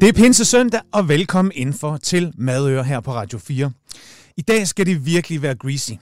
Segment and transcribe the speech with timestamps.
[0.00, 3.72] Det er Pinse Søndag, og velkommen indenfor til Madøre her på Radio 4.
[4.36, 5.92] I dag skal det virkelig være greasy.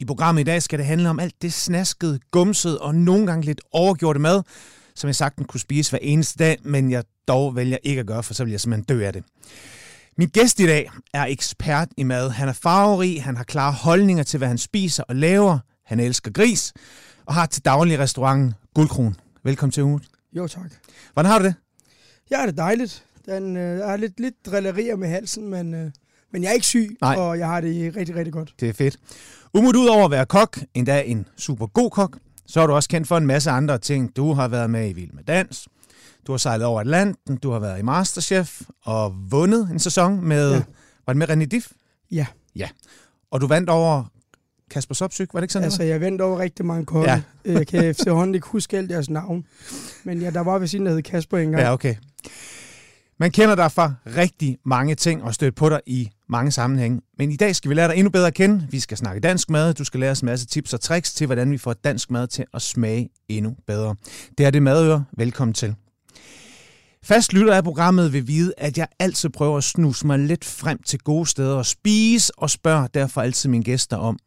[0.00, 3.46] I programmet i dag skal det handle om alt det snaskede, gumsede og nogle gange
[3.46, 4.42] lidt overgjorte mad,
[4.94, 8.22] som jeg sagtens kunne spise hver eneste dag, men jeg dog vælger ikke at gøre,
[8.22, 9.24] for så vil jeg simpelthen dø af det.
[10.18, 12.30] Min gæst i dag er ekspert i mad.
[12.30, 15.58] Han er farverig, han har klare holdninger til, hvad han spiser og laver.
[15.86, 16.72] Han elsker gris
[17.26, 19.16] og har til daglig restauranten Guldkron.
[19.44, 20.04] Velkommen til ugen.
[20.36, 20.70] Jo, tak.
[21.12, 21.54] Hvordan har du det?
[22.30, 23.04] Ja, det er dejligt.
[23.26, 25.90] Den, øh, jeg har lidt, lidt drillerier med halsen, men, øh,
[26.32, 27.16] men jeg er ikke syg, Nej.
[27.16, 28.54] og jeg har det rigtig, rigtig godt.
[28.60, 28.96] Det er fedt.
[29.54, 32.88] Umut ud over at være kok, endda en super god kok, så er du også
[32.88, 34.16] kendt for en masse andre ting.
[34.16, 35.68] Du har været med i Vild med Dans,
[36.26, 40.52] du har sejlet over Atlanten, du har været i Masterchef og vundet en sæson med,
[40.52, 40.62] ja.
[41.06, 41.70] Var det med René Diff?
[42.10, 42.26] Ja,
[42.56, 42.68] Ja.
[43.30, 44.04] Og du vandt over
[44.70, 45.64] Kasper Sopsyk, var det ikke sådan?
[45.64, 47.10] altså jeg vendte over rigtig mange kokke.
[47.10, 47.22] Ja.
[47.44, 49.46] Jeg kan efterhånden ikke huske alt deres navn.
[50.04, 51.62] Men ja, der var ved siden, der hed Kasper engang.
[51.62, 51.94] Ja, okay.
[53.22, 57.00] Man kender dig fra rigtig mange ting og stødt på dig i mange sammenhænge.
[57.18, 58.66] Men i dag skal vi lære dig endnu bedre at kende.
[58.70, 59.74] Vi skal snakke dansk mad.
[59.74, 62.26] Du skal lære os en masse tips og tricks til, hvordan vi får dansk mad
[62.26, 63.96] til at smage endnu bedre.
[64.38, 65.04] Det er det madøre.
[65.16, 65.74] Velkommen til.
[67.02, 70.82] Fast lytter af programmet vil vide, at jeg altid prøver at snuse mig lidt frem
[70.82, 74.18] til gode steder at spise, og spørger derfor altid mine gæster om,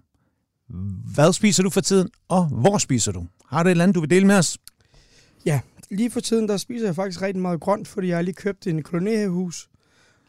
[1.14, 3.26] hvad spiser du for tiden, og hvor spiser du?
[3.50, 4.58] Har du et eller andet, du vil dele med os?
[5.46, 5.60] Ja,
[5.92, 8.68] lige for tiden, der spiser jeg faktisk rigtig meget grønt, fordi jeg har lige købt
[8.68, 9.70] en kolonihus,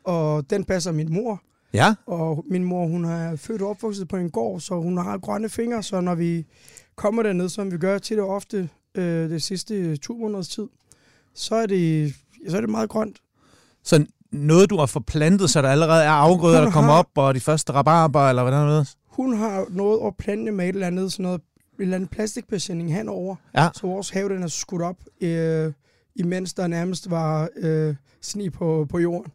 [0.05, 1.43] og den passer min mor.
[1.73, 5.19] Ja, Og min mor, hun er født og opvokset på en gård, så hun har
[5.19, 6.47] grønne fingre, så når vi
[6.97, 10.67] kommer derned, som vi gør til det ofte øh, det sidste to måneders tid,
[11.35, 12.15] så er det,
[12.49, 13.17] så er det meget grønt.
[13.85, 17.35] Så noget, du har forplantet, så der allerede er afgrøder, der kommer har- op, og
[17.35, 18.89] de første rabarber, eller hvordan er det?
[19.07, 21.41] Hun har noget at plante med et eller andet, sådan noget,
[21.79, 23.69] en eller anden plastikbesætning henover, Ja.
[23.75, 25.73] så vores have den er skudt op, øh,
[26.17, 29.33] imens der nærmest var øh, sne på, på jorden.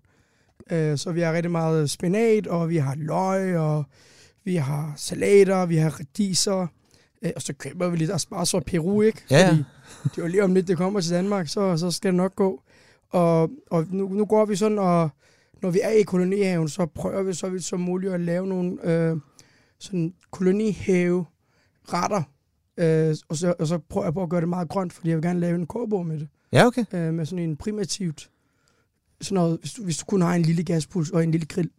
[0.72, 3.84] Øh, så vi har rigtig meget spinat, og vi har løg, og
[4.44, 6.68] vi har salater, vi har radiser,
[7.22, 9.22] øh, og så køber vi lidt asparges og peru, ikke?
[9.30, 9.48] Ja.
[9.50, 9.64] Fordi
[10.04, 12.36] det er jo lige om lidt, det kommer til Danmark, så, så skal det nok
[12.36, 12.62] gå.
[13.10, 15.10] Og, og nu, nu går vi sådan, og
[15.62, 18.78] når vi er i kolonihaven, så prøver vi så vidt som muligt at lave nogle
[18.92, 19.18] øh,
[19.80, 21.26] sådan kolonihave
[21.88, 22.24] retter.
[22.78, 25.18] Øh, og, så, og så prøver jeg på at gøre det meget grønt, fordi jeg
[25.18, 26.28] vil gerne lave en kogebog med det.
[26.54, 26.86] Ja, okay.
[26.94, 28.30] Øh, med sådan en primitivt,
[29.22, 31.70] sådan noget, hvis du, hvis du kun har en lille gaspuls og en lille grill,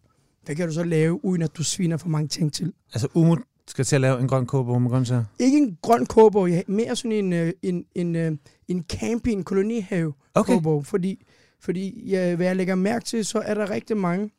[0.45, 2.73] hvad kan du så lave, uden at du sviner for mange ting til?
[2.93, 5.23] Altså, Umut skal til at lave en grøn kogebog med grøntsager.
[5.39, 8.31] Ikke en grøn kogebog, jeg mere sådan en, øh, en, en, øh,
[8.67, 10.53] en camping kolonihave Okay.
[10.53, 11.25] kogebog, fordi,
[11.59, 14.29] fordi ja, hvad jeg lægger mærke til, så er der rigtig mange,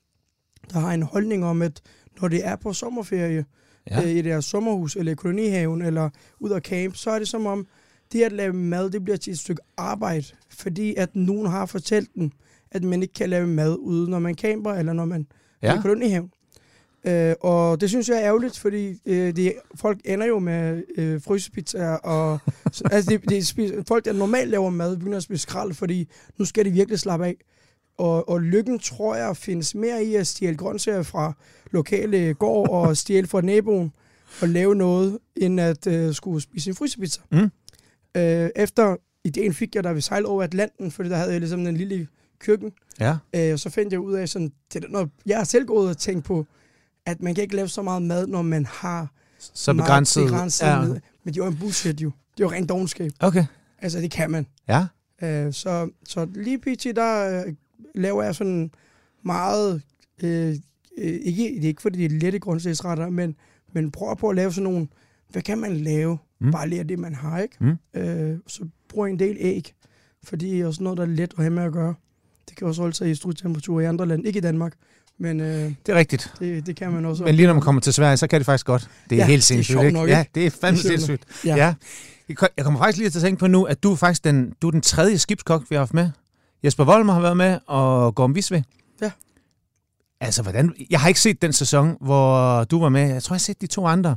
[0.73, 1.83] der har en holdning om, at
[2.21, 3.45] når det er på sommerferie,
[3.91, 4.03] Ja.
[4.03, 7.47] øh, i deres sommerhus, eller i kolonihaven, eller ud af camp, så er det som
[7.47, 7.67] om,
[8.12, 12.15] det at lave mad, det bliver til et stykke arbejde, fordi at nogen har fortalt
[12.15, 12.31] dem,
[12.71, 15.27] at man ikke kan lave mad ude, når man camper, eller når man
[15.62, 15.72] ja.
[15.72, 16.31] er i kolonihaven.
[17.06, 21.22] Øh, og det synes jeg er ærgerligt, fordi øh, det, folk ender jo med øh,
[21.22, 22.39] frysepizzaer, og
[22.72, 26.09] så, altså det, det spiser, folk, der normalt laver mad, begynder at spise skrald, fordi
[26.39, 27.37] nu skal de virkelig slappe af.
[27.99, 31.32] Og, og lykken, tror jeg, findes mere i at stjæle grøntsager fra
[31.71, 33.93] lokale gård og stjæle fra naboen
[34.43, 37.21] og lave noget, end at øh, skulle spise en frysepizza.
[37.33, 37.50] Mm.
[38.16, 41.66] Øh, efter ideen fik jeg, da vi sejlede over Atlanten, fordi der havde jeg ligesom
[41.66, 43.16] en lille køkken, Ja.
[43.34, 45.88] Øh, og så fandt jeg ud af, sådan, det er noget, jeg har selv gået
[45.91, 46.47] og tænkt på,
[47.06, 50.25] at man kan ikke lave så meget mad, når man har Så begrænset.
[50.25, 50.81] begrænset ja.
[50.81, 50.88] med.
[51.25, 52.10] Men det er jo en bullshit jo.
[52.37, 53.10] Det er jo rent dogenskab.
[53.21, 53.44] Okay.
[53.78, 54.47] Altså, det kan man.
[54.69, 54.87] Ja.
[55.22, 56.84] Øh, så, så lige pt.
[56.97, 57.53] der øh,
[57.95, 58.71] laver jeg sådan
[59.25, 59.83] meget,
[60.22, 60.49] øh,
[60.99, 63.37] øh, ikke, det er ikke fordi det er lette grundsagsretter, men,
[63.72, 64.89] men prøver på at lave sådan nogle,
[65.31, 66.19] hvad kan man lave?
[66.41, 66.53] Mm.
[66.53, 67.56] Bare lige af det, man har, ikke?
[67.61, 68.00] Mm.
[68.00, 69.75] Øh, så bruger jeg en del æg,
[70.25, 71.95] fordi det er også noget, der er let at have med at gøre.
[72.49, 74.72] Det kan også holde sig i studietemperatur i andre lande, ikke i Danmark,
[75.19, 76.33] men øh, Det er rigtigt.
[76.39, 77.25] det, det kan man også.
[77.25, 78.91] Men lige når man kommer til Sverige, så kan det faktisk godt.
[79.11, 79.99] Det er Ja, helt det er sindssygt, sjovt ikke?
[79.99, 81.25] nok, Ja, det er fandme Det er sindssygt.
[81.45, 81.56] Ja.
[81.56, 81.75] Ja.
[82.57, 84.66] Jeg kommer faktisk lige til at tænke på nu, at du er faktisk den, du
[84.66, 86.10] er den tredje skibskok, vi har haft med.
[86.65, 88.65] Jesper Volmer har været med, og Gorm Visve.
[89.03, 89.11] Ja.
[90.21, 90.75] Altså, hvordan...
[90.91, 93.09] Jeg har ikke set den sæson, hvor du var med.
[93.09, 94.16] Jeg tror, jeg har set de to andre.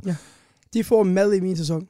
[0.74, 1.88] De får mad i min sæson.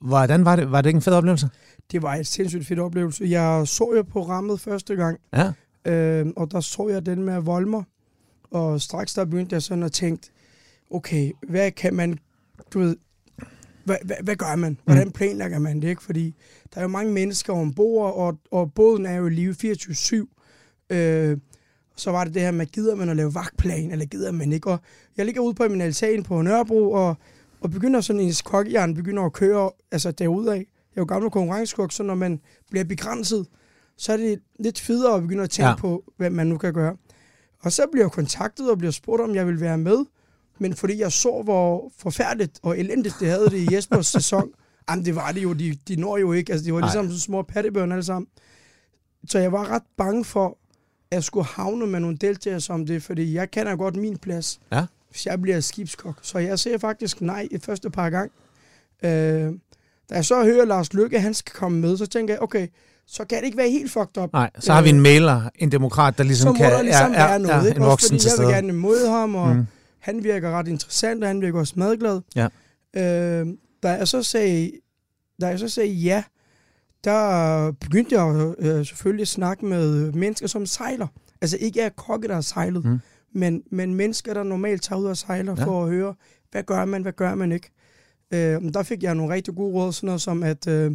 [0.00, 0.72] Hvordan var det?
[0.72, 1.48] Var det ikke en fed oplevelse?
[1.92, 3.24] Det var et sindssygt fedt oplevelse.
[3.24, 5.52] Jeg så jo programmet første gang, Ja.
[5.92, 7.82] øh, og der så jeg den med Volmer,
[8.50, 10.28] og straks der begyndte jeg sådan at tænke,
[10.90, 12.18] okay, hvad kan man,
[12.72, 12.96] du ved,
[13.84, 14.78] hvad, hvad, hvad gør man?
[14.84, 15.88] Hvordan planlægger man det?
[15.88, 16.02] Ikke?
[16.02, 16.34] Fordi
[16.74, 20.94] der er jo mange mennesker ombord, og, og båden er jo i live 24-7.
[20.96, 21.38] Øh,
[21.96, 24.70] så var det det her med, gider man at lave vagtplan, eller gider man ikke?
[24.70, 24.78] Og
[25.16, 27.16] jeg ligger ude på min altan på Nørrebro, og,
[27.60, 30.52] og begynder sådan en kokkejern, begynder at køre altså derudad.
[30.54, 30.60] Jeg
[30.96, 32.40] er jo gammel konkurrencekok, så når man
[32.70, 33.46] bliver begrænset,
[33.98, 35.76] så er det lidt federe at begynde at tænke Ja.
[35.76, 36.96] på, hvad man nu kan gøre.
[37.60, 40.04] Og så bliver jeg kontaktet og bliver spurgt, om jeg vil være med.
[40.58, 44.48] Men fordi jeg så, hvor forfærdeligt og elendigt det havde det i Jespers sæson,
[44.90, 46.52] jamen det var det jo, de, de når jo ikke.
[46.52, 46.88] Altså, de var Nej.
[46.94, 48.28] ligesom små pattebørn alle sammen.
[49.28, 50.58] Så jeg var ret bange for,
[51.10, 54.60] at jeg skulle havne med nogle deltagere som det, fordi jeg kender godt min plads,
[54.72, 54.84] Ja.
[55.10, 56.18] hvis jeg bliver skibskok.
[56.22, 58.30] Så jeg siger faktisk nej i første par gang.
[59.02, 59.52] Øh,
[60.10, 62.68] da jeg så hører Lars Lykke, han skal komme med, så tænker jeg, okay,
[63.06, 64.32] så kan det ikke være helt fucked up.
[64.32, 66.72] Nej, så har vi en mailer, en demokrat, der så ligesom må kan...
[66.72, 67.76] der ligesom ja, ja, være noget, ja, ikke?
[67.80, 69.66] en Også fordi jeg vil gerne imod ham, og mm.
[69.98, 72.20] han virker ret interessant, og han virker også madglad.
[72.36, 72.48] Ja.
[72.96, 73.46] Øh,
[73.82, 74.70] da jeg så sagde,
[75.40, 76.24] da jeg så sagde ja,
[77.04, 81.06] der begyndte jeg øh, selvfølgelig at snakke med mennesker, som sejler.
[81.40, 82.98] Altså ikke er kokke, der har sejlet, Mm.
[83.32, 85.60] men, men mennesker, der normalt tager ud og sejler Ja.
[85.60, 85.66] ja.
[85.66, 86.14] for at høre,
[86.50, 87.70] hvad gør man, hvad gør man ikke.
[88.30, 90.92] Øh, der fik jeg nogle rigtig gode råd, sådan noget som, at øh,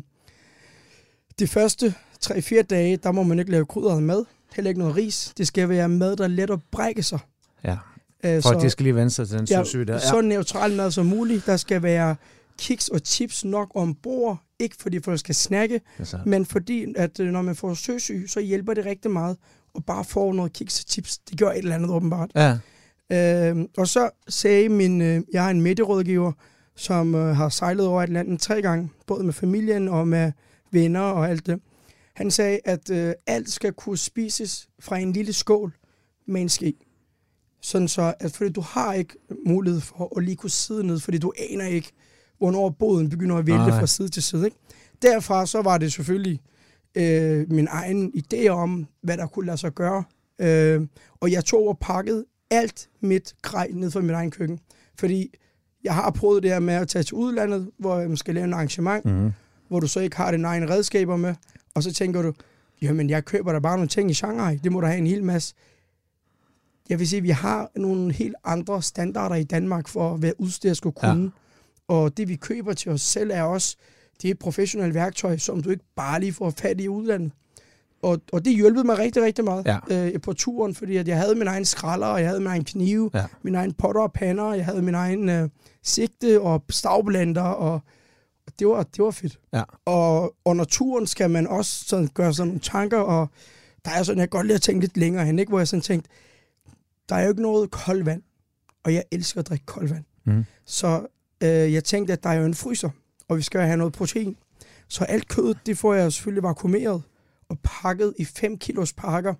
[1.40, 1.94] de første
[2.26, 4.26] 3-4 dage, der må man ikke lave krydret mad.
[4.56, 5.34] Heller ikke noget ris.
[5.38, 7.20] Det skal være mad, der er let at brække sig.
[7.64, 7.78] Ja,
[8.24, 10.00] Øh, folk de skal lige vende sig til den ja, syge der.
[10.00, 11.46] så neutral mad som muligt.
[11.46, 12.16] Der skal være
[12.62, 14.38] kiks og chips nok ombord.
[14.60, 15.82] Ikke fordi folk skal snakke,
[16.26, 19.38] men fordi, at øh, når man får søsyg, så hjælper det rigtig meget.
[19.74, 21.18] Og bare få noget kiks og chips.
[21.18, 22.32] Det gør et eller andet åbenbart.
[22.36, 22.58] Ja,
[23.12, 26.32] Øh, og så sagde min, øh, jeg har en midterådgiver,
[26.76, 30.32] som øh, har sejlet over Atlanten tre gange, både med familien og med
[30.72, 31.60] venner og alt det.
[32.14, 35.74] Han sagde, at øh, alt skal kunne spises fra en lille skål
[36.28, 36.74] med en ske.
[37.62, 39.14] Sådan så, at fordi du har ikke
[39.46, 41.92] mulighed for at lige kunne sidde ned, fordi du aner ikke,
[42.42, 44.46] hvornår båden begynder at vælte fra side til side.
[44.46, 44.58] Ikke?
[45.02, 46.42] Derfra så var det selvfølgelig
[46.96, 50.04] øh, min egen idé om, hvad der kunne lade sig gøre.
[50.40, 50.82] Øh,
[51.20, 54.60] og jeg tog og pakkede alt mit grej ned fra mit egen køkken.
[55.00, 55.34] Fordi
[55.84, 58.54] jeg har prøvet det her med at tage til udlandet, hvor man skal lave en
[58.54, 59.32] arrangement, mm.
[59.68, 61.36] hvor du så ikke har dine egne redskaber med,
[61.76, 62.34] og så tænker du,
[62.82, 65.24] jamen jeg køber da bare nogle ting i Shanghai, det må der have en hel
[65.24, 65.56] masse.
[66.90, 70.74] Jeg vil sige, at vi har nogle helt andre standarder i Danmark for, hvad udstyr
[70.74, 71.14] skal Ja.
[71.14, 71.32] kunne.
[71.92, 73.76] Og det vi køber til os selv er også,
[74.22, 77.32] det er et professionelt værktøj, som du ikke bare lige får fat i udlandet.
[78.02, 80.06] Og, og det hjælpede mig rigtig, rigtig meget Ja.
[80.14, 82.64] øh, på turen, fordi at jeg havde min egen skralder, og jeg havde min egen
[82.64, 83.26] knive, Ja.
[83.44, 85.50] min egen potter og pander, jeg havde min egen øh,
[85.84, 87.80] sigte og stavblender, og,
[88.60, 89.40] det, var, det var fedt.
[89.54, 89.64] Ja.
[89.86, 93.28] Og under turen skal man også sådan gøre sådan nogle tanker, og
[93.86, 95.50] der er sådan, jeg godt lide at tænke lidt længere hen, ikke?
[95.50, 96.10] hvor jeg sådan tænkte,
[97.10, 98.22] der er jo ikke noget koldt vand,
[98.84, 100.04] og jeg elsker at drikke koldt vand.
[100.26, 100.46] Mm.
[100.66, 101.08] Så
[101.44, 102.90] øh, jeg tænkte, at der er jo en fryser,
[103.30, 104.36] og vi skal have noget protein.
[104.88, 107.02] Så alt kødet, det får jeg selvfølgelig vakuumeret
[107.50, 109.34] og pakket i 5 kilos pakker.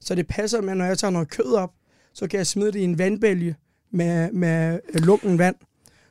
[0.00, 1.70] Så det passer med, når jeg tager noget kød op,
[2.14, 3.54] så kan jeg smide det i en vandbælge
[3.92, 5.56] med, med øh, lunken vand.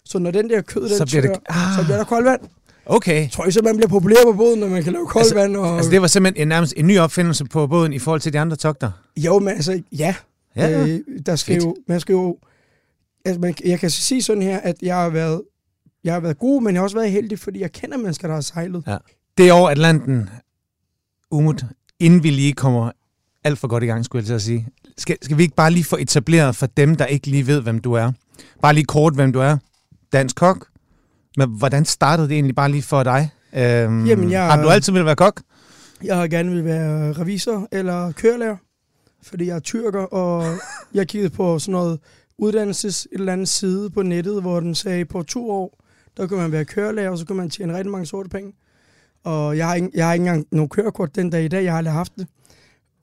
[0.05, 1.77] Så når den der kød, den Så bliver det- tør, Ah.
[1.79, 2.41] så bliver der koldt vand.
[2.85, 3.21] Okay.
[3.21, 5.35] Jeg tror I så, man bliver populær på båden, når man kan lave koldt Altså-
[5.35, 5.55] vand.
[5.57, 5.75] Og...
[5.75, 8.39] Altså, det var simpelthen en, nærmest en ny opfindelse på båden i forhold til de
[8.39, 8.91] andre togter.
[9.17, 10.15] Jo, men altså, ja.
[10.55, 11.63] Ja, Øh, der skal Fedt.
[11.65, 12.37] jo, man skal jo...
[13.27, 15.41] Altså, man, jeg kan sige sådan her, at jeg har været,
[16.03, 18.35] jeg har været god, men jeg har også været heldig, fordi jeg kender mennesker, der
[18.35, 18.83] har sejlet.
[18.87, 18.97] Ja.
[19.37, 20.29] Det er over Atlanten,
[21.31, 21.65] Umut,
[21.99, 22.91] inden vi lige kommer
[23.43, 24.67] alt for godt i gang, skulle jeg til at sige.
[24.97, 27.79] Skal, skal vi ikke bare lige få etableret for dem, der ikke lige ved, hvem
[27.79, 28.11] du er?
[28.61, 29.57] Bare lige kort, hvem du er.
[30.13, 30.67] Dansk kok.
[31.37, 33.29] Men hvordan startede det egentlig bare lige for dig?
[33.53, 35.41] Øhm, Jamen, jeg- Har du altid ville være kok?
[36.03, 38.57] Jeg har gerne vil være revisor eller kørelærer,
[39.23, 40.57] fordi jeg er tyrker, og
[40.93, 41.99] jeg kiggede på sådan noget
[42.37, 45.83] uddannelses et eller andet side på nettet, hvor den sagde, på to år,
[46.17, 48.53] der kunne man være kørelærer, og så kunne man tjene rigtig mange sorte penge.
[49.23, 51.71] Og jeg har, ikke, jeg har ikke engang nogen kørekort den dag i dag, jeg
[51.71, 52.27] har aldrig haft det.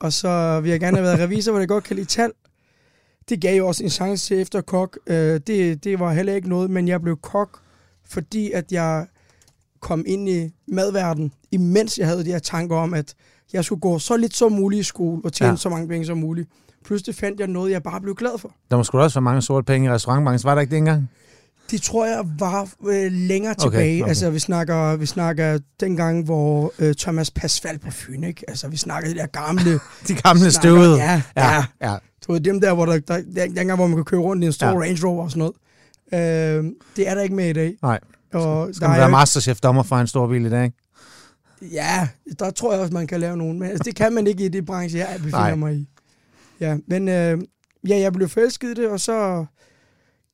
[0.00, 2.32] Og så vil jeg gerne have været revisor, hvor jeg godt kan lide tal.
[3.28, 4.98] Det gav jo også en chance til efter kok.
[5.06, 7.60] Øh, det, det var heller ikke noget, men jeg blev kok,
[8.04, 9.06] fordi at jeg
[9.80, 13.14] kom ind i madverden, imens jeg havde de her tanker om, at
[13.52, 15.56] jeg skulle gå så lidt som muligt i skole og tjene ja.
[15.56, 16.48] så mange penge som muligt.
[16.84, 18.50] Pludselig fandt jeg noget, jeg bare blev glad for.
[18.70, 20.48] Der må sgu også være mange sorte penge i restaurantbranchen.
[20.48, 21.10] Var der ikke det engang?
[21.70, 24.02] Det tror jeg var øh, længere Okay, tilbage.
[24.02, 24.08] okay.
[24.08, 28.44] Altså, vi snakker, vi snakker dengang, hvor øh, Thomas Pasfald på Fyn, ikke?
[28.48, 29.72] Altså, vi snakker de der gamle...
[30.08, 30.96] De gamle støvede.
[30.96, 31.54] Ja, ja.
[31.54, 31.64] ja.
[31.90, 31.96] ja.
[32.26, 34.52] Du ved, dem der, hvor der, der, dengang, hvor man kunne køre rundt i en
[34.52, 34.72] stor Ja.
[34.78, 35.50] Range Rover og sådan
[36.12, 36.58] noget.
[36.64, 36.64] Øh,
[36.96, 37.74] det er der ikke med i dag.
[37.82, 38.00] Nej.
[38.34, 40.64] Og Skal der man være masterchef-dommer for en stor bil i dag?
[40.64, 40.76] ikke?
[41.74, 43.58] Ja, der tror jeg også, man kan lave nogen.
[43.58, 45.38] Men altså, det kan man ikke i det branche, jeg befinder.
[45.38, 45.54] Nej.
[45.54, 45.88] mig i.
[46.61, 47.38] Ja, men øh,
[47.88, 49.44] ja, jeg blev forelsket i det, og så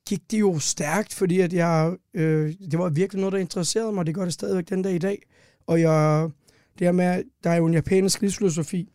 [0.09, 4.05] gik det jo stærkt, fordi at jeg, øh, det var virkelig noget, der interesserede mig.
[4.05, 5.21] Det gør det stadigvæk den dag i dag.
[5.67, 6.29] Og jeg,
[6.79, 8.89] det her med, der er jo en japansk livsfilosofi,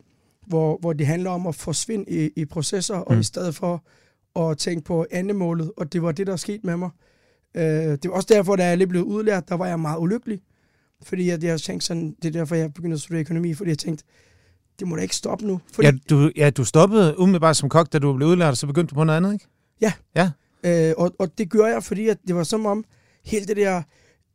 [0.47, 3.19] hvor, hvor det handler om at forsvinde i, i processer, og Mm.
[3.19, 3.83] i stedet for
[4.39, 6.89] at tænke på andemålet, og det var det, der skete med mig.
[7.55, 10.41] Øh, det var også derfor, da jeg lige blev udlært, der var jeg meget ulykkelig.
[11.03, 13.77] Fordi at jeg tænkte sådan, det er derfor, jeg begyndte at studere økonomi, fordi jeg
[13.77, 14.03] tænkte,
[14.79, 15.61] det må da ikke stoppe nu.
[15.73, 15.87] Fordi...
[15.87, 18.95] Ja, du, ja, du stoppede umiddelbart som kok, da du blev udlært, så begyndte du
[18.95, 19.45] på noget andet, ikke?
[19.81, 19.93] Ja.
[20.15, 20.31] Ja.
[20.63, 22.85] Øh, og, og det gør jeg, fordi at det var som om,
[23.25, 23.77] hele det der,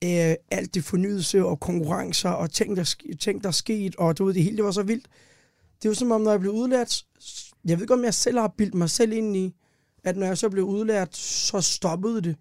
[0.05, 4.35] øh, alt det fornyelse og konkurrencer og ting, der, ting, der skete, og du ved,
[4.35, 5.07] det hele, det var så vildt.
[5.83, 7.05] Det var som om, når jeg blev udlært,
[7.65, 9.55] jeg ved ikke, om jeg selv har bildt mig selv ind i,
[10.05, 12.37] at når jeg så blev udlært, så stoppede det.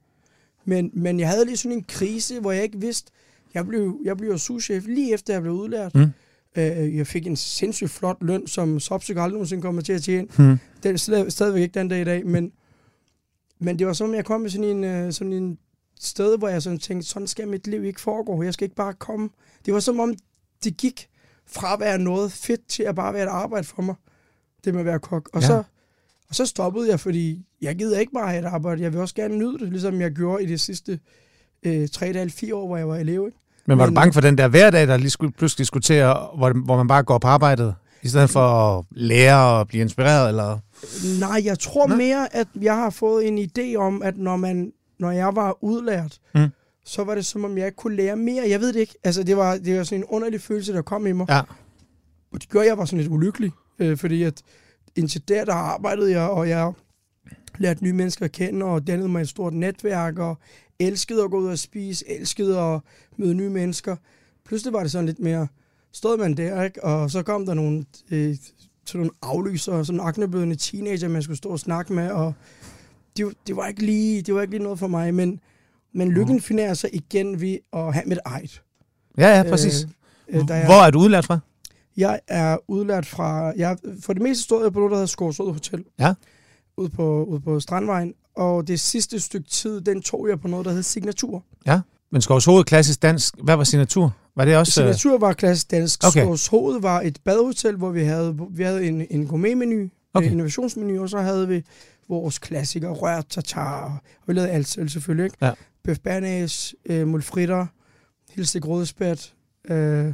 [0.65, 3.11] Men, men jeg havde lige sådan en krise, hvor jeg ikke vidste,
[3.53, 5.95] jeg blev, jeg blev souschef lige efter, jeg blev udlært.
[5.95, 6.11] Mm.
[6.55, 10.27] Øh, jeg fik en sindssygt flot løn, som Sopsyk aldrig nogensinde kommer til at tjene.
[10.37, 10.57] Mm.
[10.83, 12.51] Den er stadigvæk ikke den dag i dag, men,
[13.59, 15.57] men det var som om, jeg kom med sådan en, øh, sådan en
[15.99, 18.43] sted, hvor jeg sådan tænkte, sådan skal mit liv ikke foregå.
[18.43, 19.29] Jeg skal ikke bare komme.
[19.65, 20.13] Det var som om,
[20.63, 21.07] det gik
[21.45, 23.95] fra at være noget fedt til at bare være et arbejde for mig.
[24.65, 25.29] Det med at være kok.
[25.33, 25.47] Og, ja.
[25.47, 25.63] så,
[26.29, 28.81] og så stoppede jeg, fordi jeg gider ikke bare have et arbejde.
[28.81, 30.99] Jeg vil også gerne nyde det, ligesom jeg gjorde i de sidste
[31.63, 33.25] øh, 3-4 år, hvor jeg var elev.
[33.25, 33.37] Ikke?
[33.65, 35.93] Men var Men, du bange for den der hverdag, der lige skulle pludselig skulle til,
[35.93, 39.81] at, hvor, hvor man bare går på arbejdet, i stedet for at lære og blive
[39.81, 40.29] inspireret?
[40.29, 40.59] Eller?
[41.19, 41.97] Nej, jeg tror Nej.
[41.97, 46.19] mere, at jeg har fået en idé om, at når, man, når jeg var udlært,
[46.35, 46.47] mm.
[46.85, 48.43] så var det som om, jeg ikke kunne lære mere.
[48.49, 48.95] Jeg ved det ikke.
[49.03, 51.25] Altså, det var, det var sådan en underlig følelse, der kom i mig.
[51.29, 51.41] Ja.
[52.33, 54.41] Og det gør, at jeg var sådan lidt ulykkelig, øh, fordi at
[54.95, 56.71] indtil der, der arbejdede jeg, og jeg
[57.57, 60.37] lærte nye mennesker at kende, og dannede mig et stort netværk, og
[60.81, 62.81] elskede at gå ud og spise, elskede at
[63.17, 63.95] møde nye mennesker.
[64.45, 65.47] Pludselig var det sådan lidt mere,
[65.91, 66.83] stod man der, ikke?
[66.83, 68.35] og så kom der nogle, øh,
[68.85, 72.33] sådan nogle aflyser, sådan aknebødende teenager, man skulle stå og snakke med, og
[73.17, 75.39] det, det, var ikke lige, det var ikke lige noget for mig, men,
[75.93, 76.41] men lykken mm.
[76.41, 78.61] finder så igen ved at have mit eget.
[79.17, 79.87] Ja, ja, præcis.
[80.27, 81.39] Øh, øh, jeg, Hvor er du udlært fra?
[81.97, 85.51] Jeg er udlært fra, jeg, for det meste stod jeg på noget, der hedder Skårsød
[85.51, 85.83] Hotel.
[85.99, 86.13] Ja.
[86.77, 90.65] Ude på, ude på Strandvejen, og det sidste stykke tid, den tog jeg på noget,
[90.65, 91.43] der hed Signatur.
[91.65, 94.15] Ja, men Skovs Hoved klassisk dansk, hvad var signatur?
[94.35, 94.81] Var det også...
[94.81, 96.07] Øh, signatur var klassisk dansk.
[96.07, 96.21] Okay.
[96.21, 100.25] Skovs Hoved var et badehotel, hvor vi havde, vi havde en, en gourmetmenu, okay.
[100.25, 101.63] en innovationsmenu, og så havde vi
[102.09, 105.37] vores klassikere, rørt tartar, og vi lavede alt selv selvfølgelig, ikke?
[105.41, 105.51] Ja.
[105.83, 107.65] Bøf bernæs, øh, mulfritter,
[108.31, 109.33] hilstik rødspæt,
[109.69, 110.13] øh,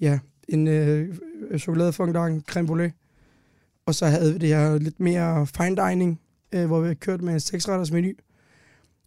[0.00, 0.18] ja,
[0.48, 1.16] en øh,
[1.58, 2.92] chokoladefondant, creme brulee.
[3.86, 6.20] Og så havde vi det her lidt mere fine dining,
[6.54, 8.12] øh, hvor vi kørte med en seksretters menu.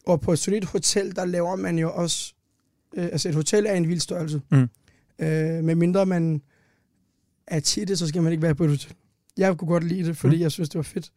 [0.06, 2.34] Og på et solidt hotel, der laver man jo også...
[2.94, 4.42] Øh, altså et hotel er en vild størrelse.
[4.52, 4.70] Mm.
[5.20, 6.42] Øh, med mindre man
[7.48, 8.94] er til det, så skal man ikke være på et hotel.
[9.38, 10.42] Jeg kunne godt lide det, fordi mm.
[10.42, 11.12] jeg synes, det var fedt.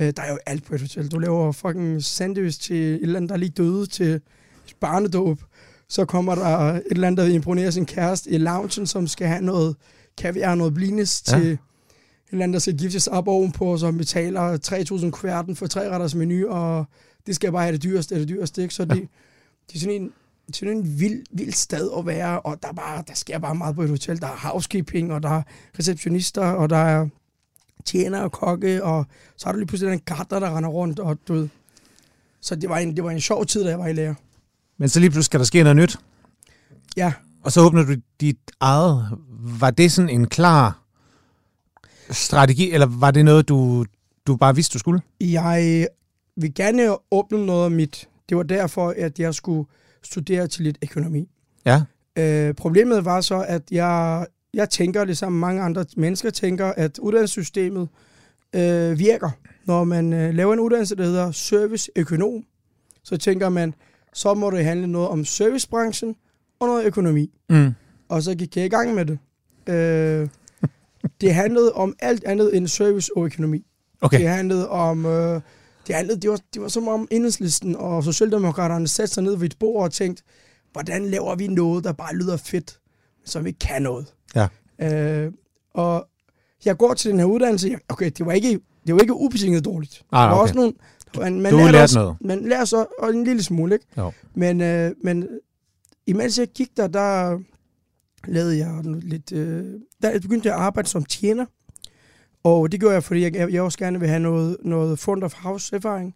[0.00, 1.08] Øh, der er jo alt på et hotel.
[1.08, 4.20] Du laver fucking sandwich til et eller andet, der er lige døde til
[4.80, 5.42] barnedåb.
[5.88, 9.26] Så kommer der et eller andet, der vil imponere sin kæreste i loungen, som skal
[9.26, 9.76] have noget
[10.18, 11.38] kaviar, noget blines ja.
[11.38, 11.58] til
[12.30, 14.58] eller andet, der skal giftes op ovenpå, som betaler
[15.04, 16.84] 3.000 kvarten for tre retters menu, og
[17.26, 18.74] det skal bare have det dyreste det dyreste, ikke?
[18.74, 19.08] Så det,
[19.68, 20.12] det er sådan en,
[20.54, 23.82] sådan en vild, vild sted at være, og der, bare, der sker bare meget på
[23.82, 24.20] et hotel.
[24.20, 25.42] Der er housekeeping, og der er
[25.78, 27.08] receptionister, og der er
[27.84, 29.06] tjener og kokke, og
[29.36, 31.48] så har du lige pludselig den garter, der render rundt, og du ved.
[32.40, 34.14] Så det var, en, det var en sjov tid, da jeg var i lærer.
[34.78, 35.98] Men så lige pludselig skal der ske noget nyt.
[36.96, 37.12] Ja.
[37.44, 39.08] Og så åbner du dit eget.
[39.60, 40.82] Var det sådan en klar
[42.10, 43.84] strategi, eller var det noget, du,
[44.26, 45.00] du bare vidste, du skulle?
[45.20, 45.88] Jeg
[46.36, 48.08] vil gerne åbne noget af mit.
[48.28, 49.68] Det var derfor, at jeg skulle
[50.02, 51.28] studere til lidt økonomi.
[51.66, 51.82] Ja.
[52.18, 57.88] Øh, problemet var så, at jeg, jeg tænker, ligesom mange andre mennesker tænker, at uddannelsessystemet
[58.54, 59.30] øh, virker.
[59.64, 62.44] Når man øh, laver en uddannelse, der hedder serviceøkonom,
[63.02, 63.74] så tænker man,
[64.14, 66.14] så må det handle noget om servicebranchen
[66.60, 67.30] og noget økonomi.
[67.50, 67.72] Mm.
[68.08, 69.18] Og så gik jeg i gang med det.
[69.74, 70.28] Øh,
[71.20, 73.66] det handlede om alt andet end service og økonomi.
[74.00, 74.18] Okay.
[74.18, 75.06] Det handlede om...
[75.06, 75.40] Øh,
[75.86, 79.46] det, handlede, det, var, det var som om enhedslisten og Socialdemokraterne satte sig ned ved
[79.46, 80.22] et bord og tænkte,
[80.72, 82.78] hvordan laver vi noget, der bare lyder fedt,
[83.24, 84.14] som vi kan noget.
[84.34, 84.48] Ja.
[84.82, 85.32] Øh,
[85.74, 86.08] og
[86.64, 87.78] jeg går til den her uddannelse.
[87.88, 90.02] Okay, det var ikke, det var ikke ubetinget dårligt.
[90.12, 90.42] Ah, der var okay.
[90.42, 90.72] også nogle,
[91.16, 92.16] man, man du også, noget.
[92.20, 93.86] Man lærer så og en lille smule, ikke?
[93.96, 94.12] Jo.
[94.34, 95.28] Men, øh, men
[96.06, 97.38] imens jeg gik der, der
[98.26, 99.32] lavede jeg lidt...
[99.32, 101.46] Øh, der begyndte jeg at arbejde som tjener.
[102.42, 105.34] Og det gjorde jeg, fordi jeg, jeg også gerne vil have noget, noget front of
[105.34, 106.14] house erfaring.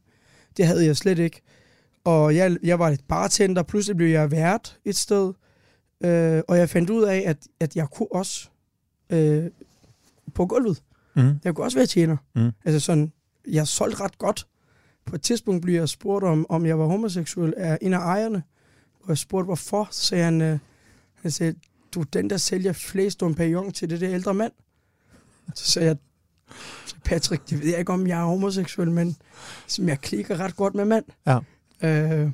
[0.56, 1.40] Det havde jeg slet ikke.
[2.04, 5.32] Og jeg, jeg var et bartender, pludselig blev jeg vært et sted.
[6.04, 8.48] Øh, og jeg fandt ud af, at, at jeg kunne også
[9.10, 9.44] øh,
[10.34, 10.82] på gulvet.
[11.16, 11.30] Mm.
[11.44, 12.16] Jeg kunne også være tjener.
[12.34, 12.50] Mm.
[12.64, 13.12] Altså sådan,
[13.48, 14.46] jeg solgte ret godt.
[15.06, 18.42] På et tidspunkt blev jeg spurgt om, om jeg var homoseksuel af en af ejerne.
[19.00, 19.88] Og jeg spurgte, hvorfor.
[19.90, 20.58] Så sagde han, øh,
[21.14, 21.54] han sagde,
[21.94, 23.34] du er den, der sælger flest Dom
[23.74, 24.52] til det der ældre mand.
[25.54, 25.96] Så sagde jeg,
[27.04, 29.16] Patrick, det ved jeg ikke, om jeg er homoseksuel, men
[29.66, 31.04] som jeg klikker ret godt med mand.
[31.26, 31.38] Ja.
[31.82, 32.30] Øh,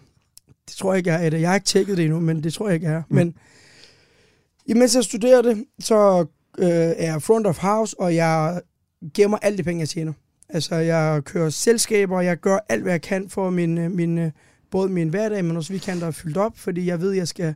[0.69, 2.69] det tror jeg ikke, jeg er Jeg har ikke tjekket det endnu, men det tror
[2.69, 3.03] jeg ikke, jeg er.
[3.09, 3.17] Mm.
[3.17, 3.35] Men
[4.67, 6.27] imens jeg studerede det, så
[6.59, 8.61] øh, er front of house, og jeg
[9.15, 10.13] gemmer alle de penge, jeg tjener.
[10.49, 14.31] Altså, jeg kører selskaber, jeg gør alt, hvad jeg kan for min, øh, min, øh,
[14.71, 17.55] både min hverdag, men også weekender er fyldt op, fordi jeg ved, jeg skal,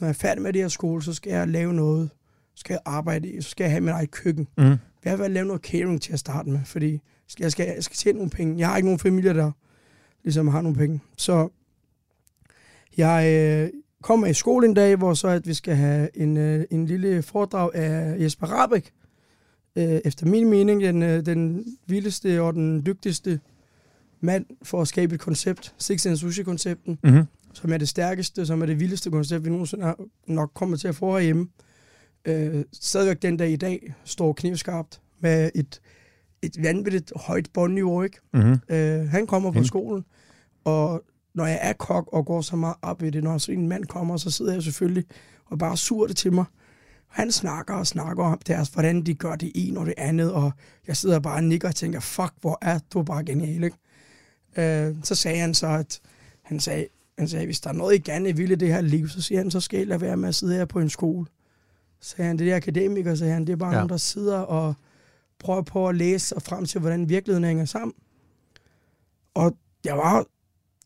[0.00, 2.10] når jeg er færdig med det her skole, så skal jeg lave noget,
[2.54, 4.48] så skal jeg arbejde så skal jeg have mit eget køkken.
[4.58, 4.76] Mm.
[5.04, 7.00] Jeg vil lave noget catering til at starte med, fordi
[7.40, 8.58] jeg skal, jeg skal tjene nogle penge.
[8.58, 9.52] Jeg har ikke nogen familie, der
[10.24, 11.00] ligesom har nogle penge.
[11.16, 11.48] Så
[12.96, 13.70] jeg øh,
[14.02, 17.22] kommer i skole en dag, hvor så at vi skal have en, øh, en lille
[17.22, 18.90] foredrag af Jesper Rabeck.
[19.76, 23.40] Øh, efter min mening, den, øh, den vildeste og den dygtigste
[24.20, 25.74] mand for at skabe et koncept.
[25.78, 27.24] Six and Sushi-koncepten, Mm-hmm.
[27.62, 29.96] Som er det stærkeste, som er det vildeste koncept, vi nogensinde har,
[30.26, 31.48] nok kommer til at få herhjemme.
[32.24, 35.80] Øh, stadigvæk den dag i dag står knivskarpt med et,
[36.42, 38.18] et vanvittigt højt bundniveau, ikke?
[38.34, 38.58] Mm-hmm.
[38.68, 39.64] Øh, han kommer på Mm.
[39.64, 40.04] skolen,
[40.64, 41.02] og
[41.34, 43.84] når jeg er kok og går så meget op i det, når så en mand
[43.84, 45.04] kommer, så sidder jeg selvfølgelig
[45.46, 46.44] og bare sur det til mig.
[47.08, 50.52] Han snakker og snakker om deres, hvordan de gør det ene og det andet, og
[50.86, 53.76] jeg sidder bare og nikker og tænker, fuck, hvor er du bare genial, ikke?
[54.88, 56.00] Øh, så sagde han så, at
[56.42, 56.86] han sagde,
[57.18, 59.38] han sagde, hvis der er noget, I gerne vil i det her liv, så siger
[59.38, 61.26] han, så skal I lade være med at sidde her på en skole.
[62.00, 63.74] Så sagde han, det er akademikere, sagde han, det er bare Ja.
[63.76, 64.74] nogen, der sidder og
[65.38, 67.94] prøver på at læse sig frem til, hvordan virkeligheden hænger sammen.
[69.34, 70.26] Og jeg var,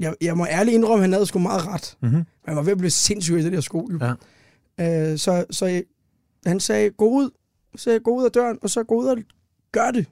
[0.01, 1.97] jeg, jeg må ærligt indrømme, at han havde sgu meget ret.
[2.03, 2.25] Mm-hmm.
[2.47, 4.17] Man var ved at blive sindssyg i det der skole.
[4.79, 5.13] Ja.
[5.13, 5.85] Øh, så, så jeg,
[6.47, 7.31] han sagde, gå ud.
[7.77, 9.17] Så sagde jeg, gå ud af døren, og så gå ud og
[9.73, 10.07] gør det.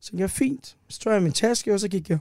[0.00, 0.76] Så jeg, fint.
[0.88, 2.18] Så tog jeg min taske, og så gik jeg.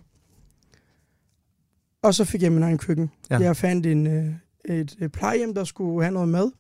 [2.03, 3.12] Og så fik jeg min egen køkken.
[3.29, 3.38] Ja.
[3.38, 4.33] Jeg fandt en, øh,
[4.65, 6.51] et, et plejehjem, der skulle have noget mad,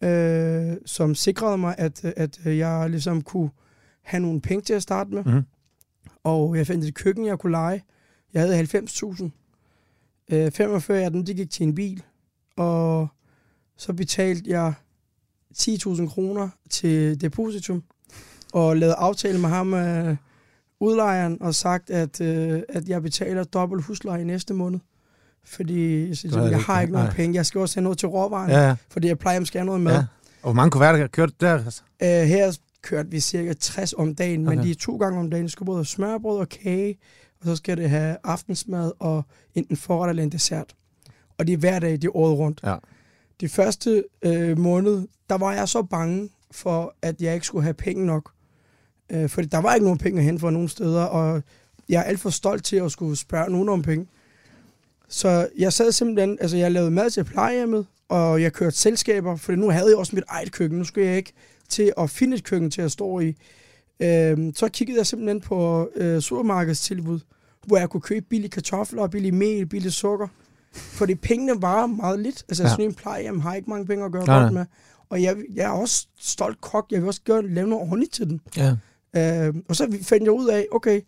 [0.00, 3.50] øh, som sikrede mig, at, at jeg ligesom kunne
[4.02, 5.24] have nogle penge til at starte med.
[5.24, 5.42] Mhm.
[6.24, 7.82] Og jeg fandt et køkken, jeg kunne lege.
[8.34, 9.30] Jeg havde 90.000.
[10.32, 12.02] Øh, 45 af dem, de gik til en bil.
[12.56, 13.08] Og
[13.76, 14.74] så betalte jeg
[15.58, 17.82] 10.000 kroner til depositum.
[18.52, 20.16] Og lavede aftale med ham, øh,
[20.80, 24.80] udlejeren, og sagt, at, øh, at jeg betaler dobbelt husleje i næste måned.
[25.44, 27.14] Fordi jeg, havde jeg ikke- har ikke nogen nej.
[27.14, 27.34] penge.
[27.36, 28.76] Jeg skal også have noget til råvaren, Ja, ja.
[28.90, 29.92] fordi jeg plejer, at skal have noget med.
[29.92, 29.98] ja.
[29.98, 30.06] Og
[30.42, 31.64] hvor mange kuverter kørte der?
[31.64, 31.82] Altså?
[32.02, 34.56] Øh, her kørte vi cirka 60 om dagen, okay.
[34.56, 35.48] Men de er to gange om dagen.
[35.48, 36.98] Skal både have smørbrød og kage,
[37.40, 39.22] og så skal det have aftensmad og
[39.54, 40.74] enten forret eller en dessert.
[41.38, 42.60] Og det er hver dag, det er året rundt.
[42.64, 42.76] Ja.
[43.40, 47.74] De første øh, måned, der var jeg så bange for, at jeg ikke skulle have
[47.74, 48.30] penge nok.
[49.10, 51.42] Øh, fordi der var ikke nogen penge at hente fra nogen steder, og
[51.88, 54.06] jeg er alt for stolt til at skulle spørge nogen om penge.
[55.08, 59.52] Så jeg sad simpelthen, altså jeg lavede mad til plejehjemmet, og jeg kørte selskaber, for
[59.52, 60.78] nu havde jeg også mit eget køkken.
[60.78, 61.32] Nu skulle jeg ikke
[61.68, 63.34] til at finde et køkken til at stå i.
[64.00, 67.20] Øh, så kiggede jeg simpelthen på øh, supermarkedstilbud,
[67.66, 70.28] hvor jeg kunne købe billige kartofler, billige mel, billige sukker.
[70.74, 72.44] Fordi pengene var meget lidt.
[72.48, 72.68] Altså, Ja.
[72.68, 72.72] ja.
[72.72, 74.60] sådan en plejehjem har ikke mange penge at gøre Nej, godt nej.
[74.62, 74.66] med.
[75.10, 76.86] Og jeg, jeg er også stolt kok.
[76.90, 78.40] Jeg vil også gøre, lave noget ordentligt til den.
[78.56, 78.76] Ja.
[79.16, 81.00] Øh, og så fandt jeg ud af, okay,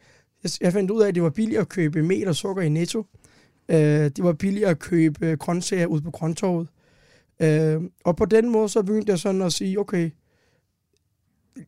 [0.60, 3.06] jeg, fandt ud af, at det var billigt at købe mel og sukker i Netto.
[3.68, 6.68] Øh, det var billigt at købe grøntsager ud på grøntorvet.
[7.40, 10.10] Øh, og på den måde, så begyndte jeg sådan at sige, okay,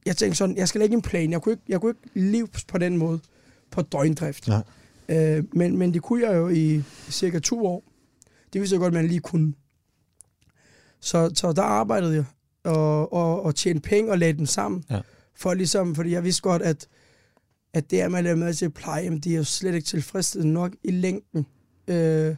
[0.07, 1.31] jeg tænkte sådan, jeg skal lægge en plan.
[1.31, 3.21] Jeg kunne ikke, jeg kunne ikke leve på den måde
[3.71, 4.49] på døgndrift.
[4.49, 4.63] Nej.
[5.09, 7.85] Øh, men, men det kunne jeg jo i cirka to år.
[8.53, 9.55] Det vidste jeg godt, man lige kunne.
[11.01, 12.25] Så, så der arbejdede jeg
[12.65, 14.85] og, og, og tjente penge og lagde dem sammen.
[14.91, 15.01] Ja.
[15.37, 16.89] For ligesom, fordi jeg vidste godt, at,
[17.73, 20.73] at det, at man laver mad til plejehjem, det er jo slet ikke tilfredsstillende nok
[20.85, 21.47] i længden.
[21.89, 22.37] Øh,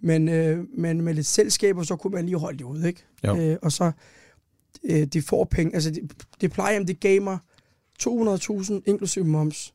[0.00, 3.04] men, øh, men med lidt selskaber, så kunne man lige holde det ud, ikke?
[3.26, 3.36] Jo.
[3.36, 3.92] Øh, og så,
[4.84, 5.74] øh, de får penge.
[5.74, 7.38] Altså, det, det plejehjem, det gav mig
[8.02, 9.74] 200.000 inklusive moms.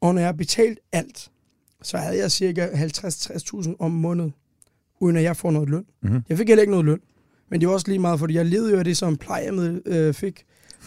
[0.00, 1.30] Og når jeg har betalt alt,
[1.82, 4.34] så havde jeg cirka 50-60.000 om måneden,
[5.00, 5.86] uden at jeg får noget løn.
[6.02, 6.22] Mhm.
[6.28, 7.00] Jeg fik heller ikke noget løn.
[7.50, 10.14] Men det var også lige meget, fordi jeg levede jo af det, som plejehjemmet øh,
[10.14, 10.44] fik.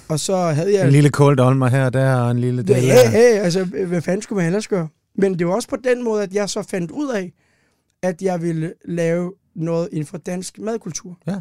[0.10, 0.86] Og så havde jeg...
[0.86, 2.66] En lille cold olmer her og der, og en lille...
[2.68, 3.12] Ja, del ja, der.
[3.12, 4.88] ja, altså, hvad fanden skulle man ellers gøre?
[5.16, 7.34] Men det var også på den måde, at jeg så fandt ud af,
[8.02, 11.18] at jeg ville lave noget inden for dansk madkultur.
[11.28, 11.40] Ja.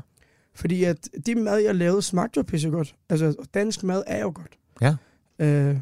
[0.54, 2.94] Fordi at det mad, jeg lavede, smagte jo pissegodt.
[3.08, 4.58] Altså, dansk mad er jo godt.
[4.80, 4.96] Ja.
[5.38, 5.76] Øh,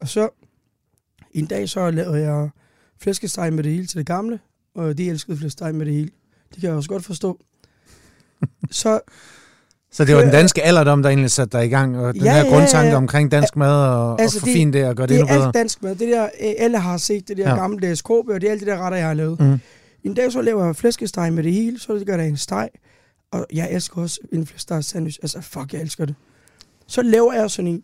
[0.00, 0.28] og så
[1.30, 2.50] en dag så lavede jeg
[2.98, 4.40] flæskesteg med det hele til det gamle,
[4.74, 6.10] og de elskede flæskesteg med det hele.
[6.50, 7.40] Det kan jeg også godt forstå.
[8.70, 9.00] så
[9.92, 12.32] Så det var den danske alderdom, der egentlig satte dig i gang, og den Ja,
[12.32, 12.96] her ja, grundtanke ja.
[12.96, 15.46] omkring dansk mad, og, Altså, og forfine det og gøre det, det endnu er bedre.
[15.46, 15.94] alt dansk mad.
[15.94, 17.50] Det der, øh, alle har set det der Ja.
[17.50, 17.56] ja.
[17.60, 19.40] gamle DSKB, og det er alt det der retter, jeg har lavet.
[19.40, 19.60] Mhm.
[20.04, 22.68] En dag så laver jeg flæskesteg med det hele, så gør der en steg.
[23.30, 25.18] Og jeg elsker også en flæskesteg sandwich.
[25.22, 26.14] Altså, fuck, jeg elsker det.
[26.86, 27.82] Så laver jeg sådan en.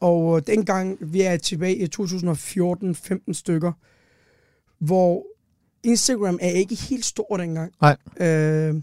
[0.00, 3.72] Og øh, dengang, vi er tilbage i 2014-15 stykker,
[4.78, 5.26] hvor
[5.84, 7.72] Instagram er ikke helt stor dengang.
[7.82, 7.96] Nej.
[8.28, 8.74] Øh,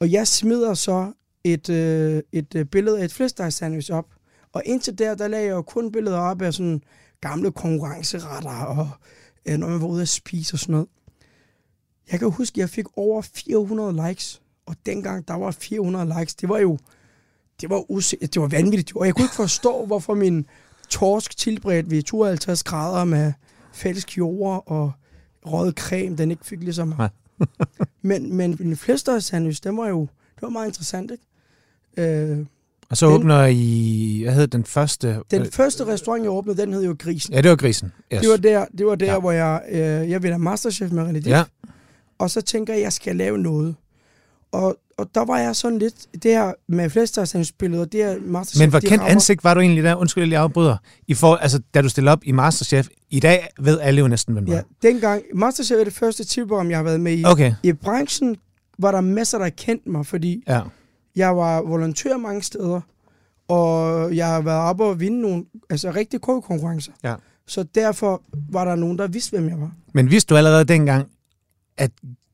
[0.00, 1.12] og jeg smider så
[1.52, 4.06] et, øh, et øh, billede af et flæskesteg sandwich op.
[4.52, 6.82] Og indtil der, der lagde jeg jo kun billeder op af sådan
[7.20, 8.88] gamle konkurrenceretter, og
[9.46, 10.88] øh, når man var ude at spise og sådan noget.
[12.12, 16.34] Jeg kan huske, at jeg fik over 400 likes, og dengang der var 400 likes,
[16.34, 16.78] det var jo
[17.60, 18.96] det var, use- det var vanvittigt.
[18.96, 20.46] Og jeg kunne ikke forstå, hvorfor min
[20.88, 23.32] torsk tilberedt ved 52 grader med
[23.72, 24.92] falsk jord og
[25.46, 27.08] røget creme, den ikke fik ligesom Nej.
[28.02, 30.00] men, men den fleste sandwich, den var jo
[30.34, 31.24] det var meget interessant, ikke?
[31.96, 32.38] Øh,
[32.90, 35.18] Og så Den- åbner I, hvad hed den første?
[35.30, 37.34] den første restaurant, jeg åbnede, den hed jo Grisen.
[37.34, 37.92] Ja, det var grisen.
[38.14, 38.20] Yes.
[38.20, 39.18] Det var der, det var der Ja.
[39.20, 39.80] hvor jeg, øh,
[40.10, 41.28] jeg ville Masterchef med René.
[41.28, 41.44] Ja,
[42.18, 43.74] Og så tænker jeg, at jeg skal lave noget.
[44.52, 48.70] Og, og der var jeg sådan lidt, det her med flæskestegsbilleder, det her Masterchef, men
[48.70, 49.94] hvor kendt rammer- ansigt var du egentlig der?
[49.94, 50.76] Undskyld, jeg lige afbryder.
[51.08, 54.32] I for, altså, da du stillede op i Masterchef, i dag ved alle jo næsten,
[54.34, 54.62] hvem du Ja, er.
[54.82, 57.24] dengang, Masterchef er det første tilprogram, jeg har været med i.
[57.24, 58.36] Okay, I branchen
[58.78, 60.60] var der masser, der kendte mig, fordi ja.
[61.16, 62.80] Jeg var volontør mange steder,
[63.48, 66.92] og jeg har været oppe og vinde nogle altså rigtig konkurrencer.
[67.04, 67.14] Ja.
[67.46, 69.70] Så derfor var der nogen, der vidste, hvem jeg var.
[69.94, 71.06] Men vidste du allerede dengang,
[71.76, 71.90] at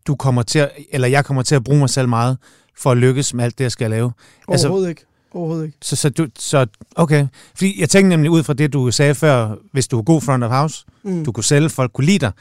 [0.06, 2.38] du kommer til at, eller jeg kommer til at bruge mig selv meget
[2.78, 4.12] for at lykkes med alt det, jeg skal lave?
[4.48, 5.04] Altså- Overhovedet ikke.
[5.34, 5.78] Overhovedet ikke.
[5.82, 6.66] Så, så, du, så
[6.96, 7.26] okay.
[7.54, 10.44] Fordi jeg tænkte nemlig ud fra det, du sagde før, hvis du er god front
[10.44, 11.24] of house, Mm.
[11.24, 12.32] du kunne sælge, folk kunne lide dig,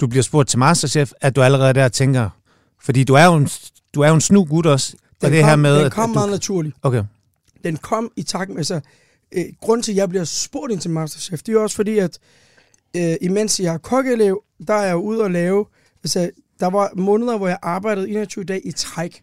[0.00, 2.30] du bliver spurgt til Masterchef, at du allerede der tænker,
[2.82, 3.48] fordi du er jo en,
[3.94, 6.10] du er jo en snu gut også, og Den det kom, her med, den kom
[6.10, 6.76] at meget du, naturligt.
[6.82, 7.04] okay,
[7.64, 8.80] Den kom i takt med, altså,
[9.32, 11.98] øh, grunden til, at jeg bliver spurgt ind til Masterchef, det er jo også fordi,
[11.98, 12.18] at
[12.96, 15.66] øh, imens jeg er kokkeelev, der er jeg ude og lave,
[16.04, 16.30] altså,
[16.60, 19.22] der var måneder, hvor jeg arbejdede 21 dage i træk.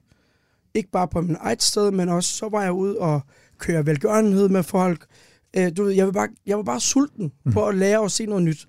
[0.74, 3.22] Ikke bare på min eget sted, men også så var jeg ude og
[3.58, 5.06] køre velgørenhed med folk.
[5.54, 7.52] Øh, du ved, jeg, var bare, jeg var bare sulten mm.
[7.52, 8.68] på at lære og se noget nyt.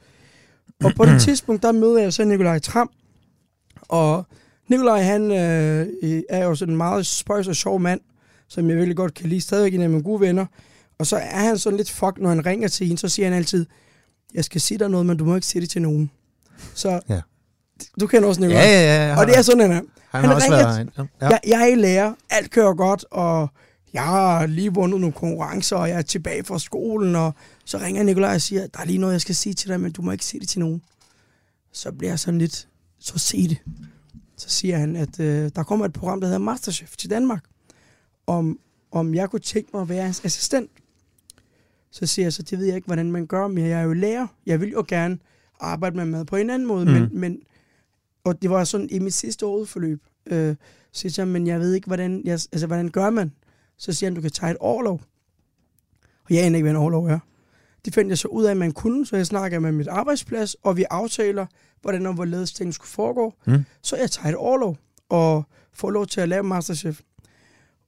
[0.85, 2.91] Og på det tidspunkt, der møder jeg så Nikolaj Tram.
[3.83, 4.27] Og
[4.71, 8.01] Nikolaj, han øh, er jo sådan en meget spøjs og sjov mand,
[8.49, 9.41] som jeg virkelig godt kan lide.
[9.41, 10.47] Stadigvæk en af mine gode venner.
[10.99, 13.37] Og så er han sådan lidt fuck, når han ringer til hende, så siger han
[13.37, 13.67] altid,
[14.35, 16.11] jeg skal sige dig noget, men du må ikke sige det til nogen.
[16.75, 17.21] Så Ja.
[18.01, 18.65] du kender også ja, Nikolaj.
[18.65, 19.21] ja, ja.
[19.21, 19.75] Og det er sådan, han er.
[19.75, 19.85] han,
[20.21, 20.89] han har også været.
[21.21, 21.29] Ja.
[21.29, 23.49] Jeg, jeg er i lærer, alt kører godt, og
[23.93, 28.03] jeg har lige vundet nogle konkurrencer, og jeg er tilbage fra skolen, og så ringer
[28.03, 30.13] Nikolaj og siger, der er lige noget, jeg skal sige til dig, men du må
[30.13, 30.83] ikke sige det til nogen.
[31.73, 32.69] Så bliver jeg sådan lidt,
[33.01, 33.57] så sig det.
[34.41, 37.45] Så siger han, at øh, der kommer et program, der hedder Masterchef til Danmark,
[38.27, 38.59] om,
[38.91, 40.71] om jeg kunne tænke mig at være hans assistent.
[41.91, 43.93] Så siger jeg så, det ved jeg ikke, hvordan man gør, men jeg er jo
[43.93, 44.27] lærer.
[44.47, 45.19] Jeg vil jo gerne
[45.61, 46.91] arbejde med mad på en anden måde, mm.
[46.91, 47.43] men, men,
[48.25, 50.57] og det var sådan i mit sidste årsforløb, øh,
[50.93, 53.33] så siger jeg, men jeg ved ikke, hvordan, jeg, altså, hvordan gør man?
[53.77, 55.01] Så siger han, du kan tage et overlov.
[56.25, 57.19] Og jeg aner ikke, hvad en overlov er.
[57.85, 60.55] Det fandt jeg så ud af, at man kunne, så jeg snakker med mit arbejdsplads,
[60.55, 61.47] og vi aftaler,
[61.83, 63.35] hvordan og hvorledes ting skulle foregå.
[63.47, 63.65] Mm.
[63.83, 64.77] Så jeg tager et overlov
[65.09, 67.01] og får lov til at lave Masterchef.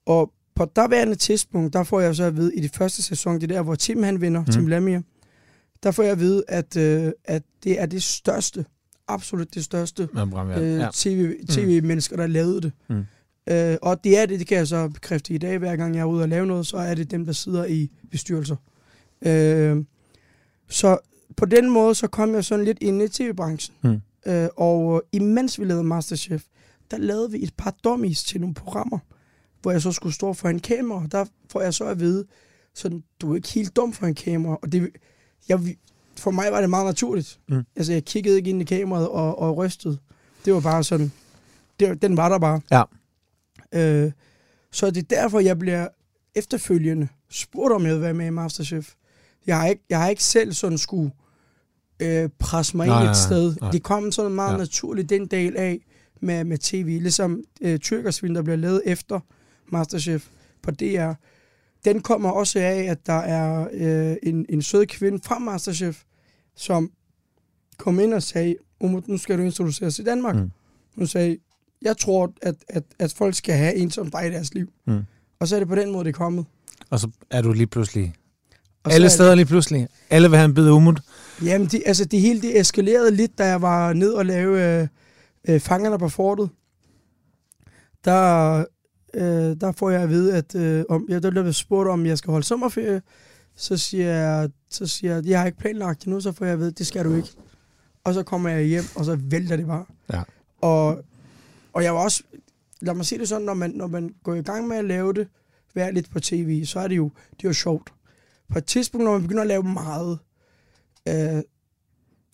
[0.07, 3.42] Og på daværende tidspunkt, der får jeg så at vide, i det første sæson, det
[3.42, 4.46] er der, hvor Tim han vinder, Mm.
[4.46, 4.52] mm.
[4.52, 5.02] Tim Lamia,
[5.83, 8.64] der får jeg at vide, at, øh, at det er det største,
[9.09, 10.09] absolut det største
[10.62, 10.88] øh, ja.
[10.94, 12.72] TV, TV-mennesker, der lavede det.
[12.88, 13.05] Mm.
[13.48, 15.59] Øh, og det er det, det kan jeg så bekræfte i dag.
[15.59, 17.90] Hver gang jeg er ude og lave noget, så er det dem, der sidder i
[18.11, 18.57] bestyrelser.
[19.27, 19.85] Øh,
[20.69, 20.99] så
[21.37, 23.77] på den måde, så kom jeg sådan lidt ind i tv-branchen.
[23.83, 24.01] Mm.
[24.33, 26.45] Øh, og imens vi lavede Masterchef,
[26.91, 28.99] der lavede vi et par dummies til nogle programmer,
[29.63, 31.07] hvor jeg så skulle stå for en kamera.
[31.11, 32.25] Der får jeg så at vide,
[32.75, 34.59] sådan, du er ikke helt dum for en kamera.
[34.63, 34.91] Og det,
[35.49, 35.77] jeg,
[36.17, 37.41] for mig var det meget naturligt.
[37.49, 37.63] Mm.
[37.77, 39.99] Altså, jeg kiggede ikke ind i kameraet og, og rystede.
[40.45, 41.13] Det var bare sådan,
[41.81, 42.61] det, den var der bare.
[42.71, 42.83] Ja.
[43.73, 44.13] Øh,
[44.71, 45.89] så det er derfor, jeg bliver
[46.35, 48.95] efterfølgende spurgt, om jeg vil være med i Masterchef.
[49.46, 51.11] Jeg har ikke, jeg har ikke selv sådan skulle
[52.00, 53.57] øh, presse mig Nej, ind nej, et sted.
[53.61, 53.70] nej.
[53.70, 54.57] Det kom sådan meget Ja.
[54.59, 55.78] naturligt den del af
[56.20, 56.98] med, med tv.
[57.02, 59.20] Ligesom øh, Tyrkersvin, der bliver lavet efter
[59.66, 60.28] Masterchef
[60.62, 61.12] på DR.
[61.85, 66.02] Den kommer også af, at der er øh, en, en sød kvinde fra Masterchef,
[66.57, 66.90] som
[67.78, 70.37] kom ind og sagde, Umut, nu skal du introduceres i Danmark.
[70.37, 70.50] Mm.
[70.96, 71.38] Hun sagde,
[71.83, 74.72] jeg tror, at, at, at folk skal have en som dig i deres liv.
[74.87, 75.00] Mm.
[75.40, 76.44] Og så er det på den måde, det er kommet.
[76.90, 78.14] Og så er du lige pludselig...
[78.85, 79.88] Og Alle er det- steder lige pludselig.
[80.11, 81.01] Alle vil have en bid umut.
[81.45, 84.88] Jamen, det, altså det hele det eskalerede lidt, da jeg var ned og lave øh,
[85.49, 86.51] øh, Fangerne på fortet.
[88.05, 88.59] Der,
[89.14, 89.25] øh,
[89.61, 92.31] der får jeg at vide, at øh, om, jeg der blev spurgt, om jeg skal
[92.31, 93.03] holde sommerferie.
[93.57, 96.53] Så siger jeg, så siger jeg, jeg har ikke planlagt det nu, så får jeg
[96.53, 97.29] at vide, det skal du ikke.
[98.05, 99.85] Og så kommer jeg hjem, og så vælter det bare.
[100.12, 100.23] Ja.
[100.61, 101.05] Og,
[101.73, 102.23] og jeg var også,
[102.81, 105.12] lad mig sige det sådan, når man, når man går i gang med at lave
[105.12, 105.29] det,
[105.75, 107.92] være lidt på tv, så er det jo, det er jo sjovt.
[108.53, 110.19] På et tidspunkt, når man begynder at lave meget,
[111.09, 111.45] øh, Det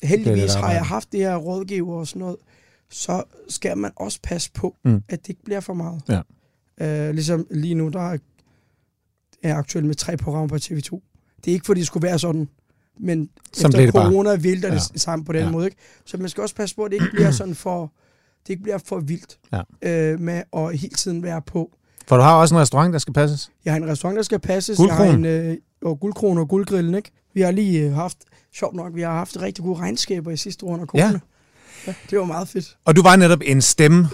[0.02, 0.76] heldigvis lidt har arbejde.
[0.76, 2.36] jeg haft det her rådgiver og sådan noget,
[2.90, 5.02] så skal man også passe på, Mm.
[5.08, 6.02] at det ikke bliver for meget.
[6.08, 6.20] Ja.
[7.08, 8.18] Øh, ligesom lige nu, der er
[9.42, 11.00] jeg aktuelt med tre programmer på TV2.
[11.44, 12.48] Det er ikke, fordi det skulle være sådan,
[13.00, 14.10] men Som efter det bare.
[14.10, 14.98] corona vælter det Ja.
[14.98, 15.50] sammen på den Ja.
[15.50, 15.64] måde.
[15.66, 15.76] Ikke?
[16.04, 17.92] Så man skal også passe på, at det ikke bliver sådan for,
[18.46, 19.62] det ikke bliver for vildt Ja.
[20.12, 21.70] øh, med at hele tiden være på.
[22.08, 23.50] For du har også en restaurant, der skal passes.
[23.64, 24.76] Jeg har en restaurant, der skal passes.
[24.76, 25.24] Guldkronen.
[25.24, 27.10] Jeg har en, øh, og guldkron og guldgrillen, ikke?
[27.34, 28.18] Vi har lige øh, haft,
[28.54, 31.04] sjovt nok, vi har haft rigtig gode regnskaber i sidste år under corona.
[31.06, 31.10] Ja.
[31.12, 31.18] Ja.
[31.86, 31.94] ja.
[32.10, 32.76] det var meget fedt.
[32.84, 34.08] Og du var netop en stemme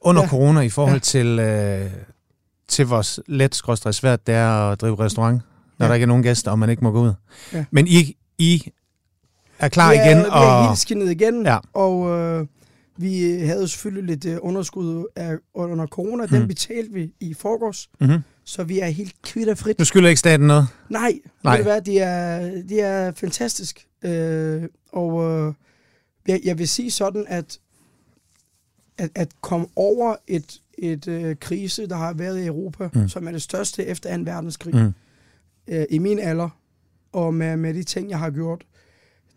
[0.00, 0.26] under ja.
[0.26, 0.30] Ja.
[0.30, 1.18] corona i forhold ja.
[1.18, 1.24] Ja.
[1.24, 1.90] til, øh,
[2.68, 3.54] til vores let
[3.90, 5.42] svært, det er at drive restaurant,
[5.78, 5.88] når Ja.
[5.88, 7.12] der ikke er nogen gæster, og man ikke må gå ud.
[7.52, 7.64] Ja.
[7.70, 8.72] Men I, I
[9.58, 11.58] er klar er, igen, er og helt skinnet igen, Ja.
[11.72, 12.46] og øh,
[12.98, 16.26] vi havde selvfølgelig lidt øh, underskud af, under corona.
[16.26, 16.38] Hmm.
[16.38, 18.18] Den betalte vi i forgårs, mm-hmm.
[18.44, 19.78] så vi er helt kvitterfrit.
[19.78, 20.66] du skylder ikke staten noget.
[20.90, 21.12] Nej,
[21.44, 21.56] Nej.
[21.56, 23.86] Du hvad, det er, det er fantastisk.
[24.02, 25.54] Øh, og øh,
[26.28, 27.58] jeg, jeg vil sige sådan, at
[28.98, 33.00] at, at komme over et, et øh, krise, der har været i Europa, Mm.
[33.00, 33.08] mm.
[33.08, 34.22] som er det største efter 2.
[34.22, 34.80] verdenskrig, Mm.
[34.80, 34.92] mm.
[35.68, 36.48] øh, i min alder,
[37.12, 38.64] og med, med de ting, jeg har gjort,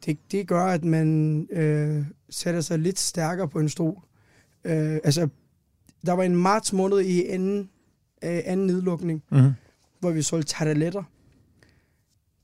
[0.06, 3.98] det, det gør, at man øh, sætter sig lidt stærkere på en stol.
[4.64, 5.28] Øh, altså,
[6.06, 7.70] der var en marts måned i anden,
[8.24, 9.52] øh, anden nedlukning, Mm.
[10.00, 11.04] hvor vi solgte tarteletter.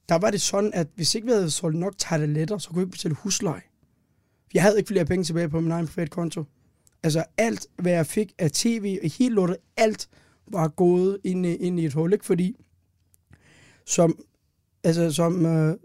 [0.09, 2.81] Der var det sådan, at hvis ikke vi havde solgt nok tarteletter, så kunne vi
[2.81, 3.61] ikke betale husleje.
[4.53, 6.43] Jeg havde ikke flere penge tilbage på min egen privat konto.
[7.03, 10.09] Altså alt, hvad jeg fik af tv, og helt lortet, alt
[10.51, 12.25] var gået ind, i- ind i et hul, ikke?
[12.25, 12.55] Fordi
[13.85, 14.19] som,
[14.83, 15.75] altså, som øh,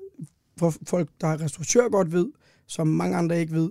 [0.71, 2.27] for folk, der er restauratør godt ved,
[2.67, 3.71] som mange andre ikke ved,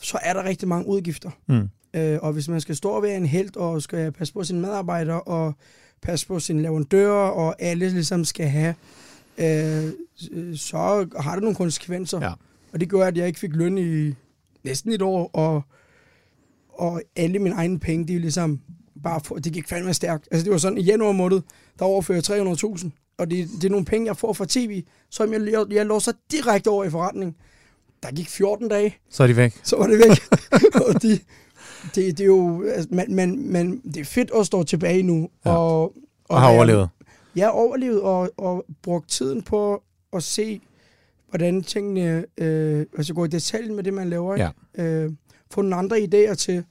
[0.00, 1.30] så er der rigtig mange udgifter.
[1.46, 1.68] Mm.
[1.94, 4.60] Øh, og hvis man skal stå og være en held, og skal passe på sine
[4.60, 5.54] medarbejdere, og
[6.02, 8.74] passe på sine leverandører, og alle ligesom skal have,
[9.38, 9.92] øh,
[10.56, 12.20] så har det nogle konsekvenser.
[12.22, 12.32] Ja.
[12.72, 14.14] Og det gjorde, at jeg ikke fik løn i
[14.64, 15.62] næsten et år, og,
[16.68, 18.60] og alle mine egne penge, de er ligesom
[19.02, 20.28] bare for, det gik fandme stærkt.
[20.30, 21.40] Altså det var sådan, i januar måned,
[21.78, 25.32] der overfører jeg 300.000, og det, det er nogle penge, jeg får fra tv, som
[25.32, 27.36] jeg, jeg, jeg låser direkte over i forretning.
[28.02, 29.60] Der gik 14 dage, Så er de væk.
[29.62, 30.22] så var det væk.
[30.88, 31.08] og de,
[31.94, 35.28] det, det er jo, altså, man, man, man, det er fedt at stå tilbage nu.
[35.44, 35.50] Ja.
[35.50, 35.92] Og, og,
[36.28, 36.88] Og har overlevet.
[37.36, 40.60] Jeg har overlevet og, og brugt tiden på at se,
[41.30, 44.34] hvordan tingene, øh, altså gå i detaljen med det, man laver.
[44.34, 44.92] Ikke?
[44.92, 45.12] Øh,
[45.50, 46.64] få nogle andre idéer til,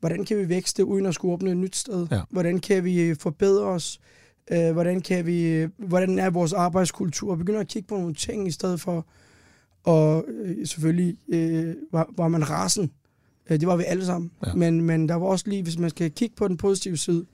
[0.00, 2.06] hvordan kan vi vækste, uden at skulle åbne et nyt sted?
[2.10, 2.20] Ja.
[2.30, 4.00] Hvordan kan vi forbedre os?
[4.50, 7.36] Øh, hvordan, kan vi, hvordan er vores arbejdskultur?
[7.36, 9.06] Begynder at kigge på nogle ting, i stedet for,
[9.84, 12.90] og øh, selvfølgelig øh, var, var man rasen.
[13.50, 14.30] Øh, det var vi alle sammen.
[14.46, 14.54] Ja.
[14.54, 17.26] Men, men der var også lige, hvis man skal kigge på den positive side,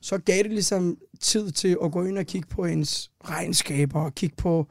[0.00, 4.14] så gav det ligesom tid til at gå ind og kigge på ens regnskaber, og
[4.14, 4.66] kigge på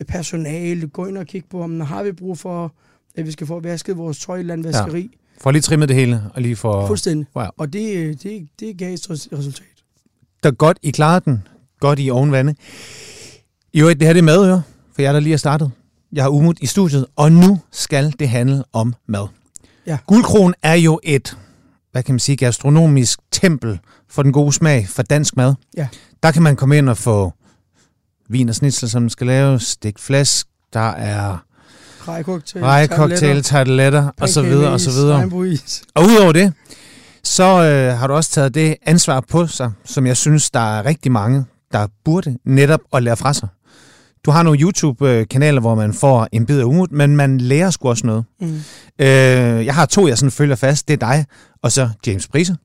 [0.00, 2.74] øh, personale, gå ind og kigge på, om har vi brug for,
[3.16, 5.02] at vi skal få vasket vores tøj i andet Ja.
[5.40, 6.86] For lige trimmet det hele, og lige for...
[6.86, 7.26] Fuldstændig.
[7.36, 7.46] Wow.
[7.56, 9.79] Og det, øh, det, det gav et res- resultat.
[10.42, 11.46] Der godt, I klarede den.
[11.80, 12.54] Godt i ovenvande.
[13.76, 14.62] Øvrigt, det her det er madøre,
[14.94, 15.70] for jeg der lige er startet.
[16.12, 19.26] Jeg har umut i studiet, og nu skal det handle om mad.
[19.86, 19.98] Ja.
[20.06, 21.36] Guldkron er jo et,
[21.92, 25.54] hvad kan man sige, gastronomisk tempel for den gode smag for dansk mad.
[25.76, 25.88] Ja.
[26.22, 27.32] Der kan man komme ind og få
[28.28, 31.38] vin og snitsel, som skal laves, stegt flæsk, der er
[32.08, 35.24] Rejcocktail, rejecocktail, tarteletter, og så videre, og så videre.
[35.94, 36.52] Og udover det,
[37.30, 40.86] så øh, har du også taget det ansvar på sig, som jeg synes, der er
[40.86, 43.48] rigtig mange, der burde netop at lære fra sig.
[44.24, 47.88] Du har nogle YouTube-kanaler, hvor man får en bid af umut, men man lærer sgu
[47.88, 48.24] også noget.
[48.40, 48.46] Mm.
[48.98, 50.88] Øh, jeg har to, jeg sådan følger fast.
[50.88, 51.24] Det er dig,
[51.62, 52.56] og så James Prise,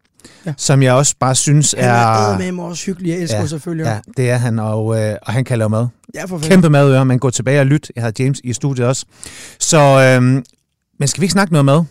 [0.46, 0.54] ja.
[0.58, 1.94] Som jeg også bare synes Han er...
[1.94, 3.10] er med mig også hyggelig.
[3.12, 3.86] Jeg elsker Ja, selvfølgelig.
[3.86, 5.88] Ja, det er han, og, øh, og han kan lave mad.
[6.16, 6.40] ja for.
[6.40, 7.92] Kæmpe madører, man går tilbage og lyt.
[7.96, 9.06] Jeg har James i studiet også.
[9.60, 10.44] Så, øh,
[11.00, 11.84] men skal vi ikke snakke noget mad?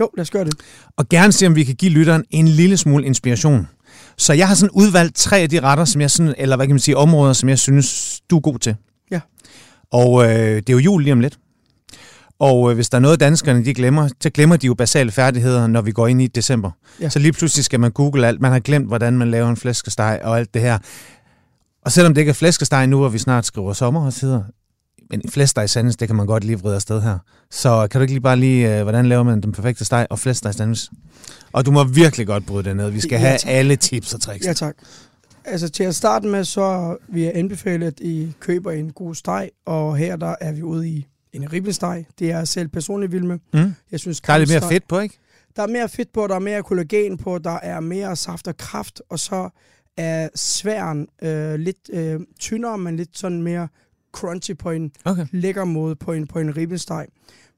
[0.00, 0.54] Jo, lad os gøre det.
[0.96, 3.68] og gerne se, om vi kan give lytteren en lille smule inspiration.
[4.18, 6.74] Så jeg har sådan udvalgt tre af de retter, som jeg sådan, eller hvad kan
[6.74, 8.76] man sige, områder, som jeg synes, du er god til.
[9.10, 9.20] Ja.
[9.92, 11.38] Og øh, det er jo jul lige om lidt.
[12.38, 15.66] Og øh, hvis der er noget, danskerne de glemmer, så glemmer de jo basale færdigheder,
[15.66, 16.70] når vi går ind i december.
[17.00, 17.08] Ja.
[17.08, 18.40] Så lige pludselig skal man google alt.
[18.40, 20.78] Man har glemt, hvordan man laver en flæskesteg og alt det her.
[21.84, 24.42] Og selvom det ikke er flæskesteg nu, og vi snart skriver sommer og sidder,
[25.10, 27.18] men flæskesteg sandwich, det kan man godt lige vride afsted her.
[27.50, 30.18] Så kan du ikke lige bare lige, øh, hvordan laver man den perfekte steg og
[30.18, 30.88] flæskesteg sandwich?
[31.52, 32.90] Og du må virkelig godt bryde det ned.
[32.90, 33.50] Vi skal Ja, have tak.
[33.50, 34.46] alle tips og tricks.
[34.46, 34.74] Ja, tak.
[35.44, 39.50] Altså til at starte med, så vil jeg anbefale, at I køber en god steg,
[39.66, 42.04] og her der er vi ude i en ribbensteg.
[42.18, 43.38] Det er jeg selv personligt vild med.
[43.54, 43.74] Mm.
[43.90, 45.18] Jeg synes, Der er lidt mere fedt på, ikke?
[45.56, 48.56] Der er mere fedt på, der er mere kollagen på, der er mere saft og
[48.56, 49.48] kraft, og så
[49.96, 53.68] er sværen øh, lidt øh, tyndere, men lidt sådan mere
[54.12, 55.26] crunchy på en Okay.
[55.32, 57.06] lækker måde på en, på en ribbensteg.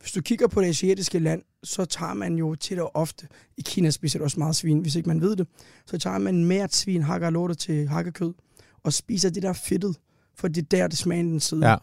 [0.01, 3.63] Hvis du kigger på det asiatiske land, så tager man jo tit og ofte, i
[3.67, 5.47] Kina spiser det også meget svin, hvis ikke man ved det,
[5.87, 8.35] så tager man mere svin, hakker lortet til hakkekød,
[8.83, 9.97] og spiser det der fedtet,
[10.35, 11.69] for det er der, det smagen den sidder.
[11.69, 11.77] Ja.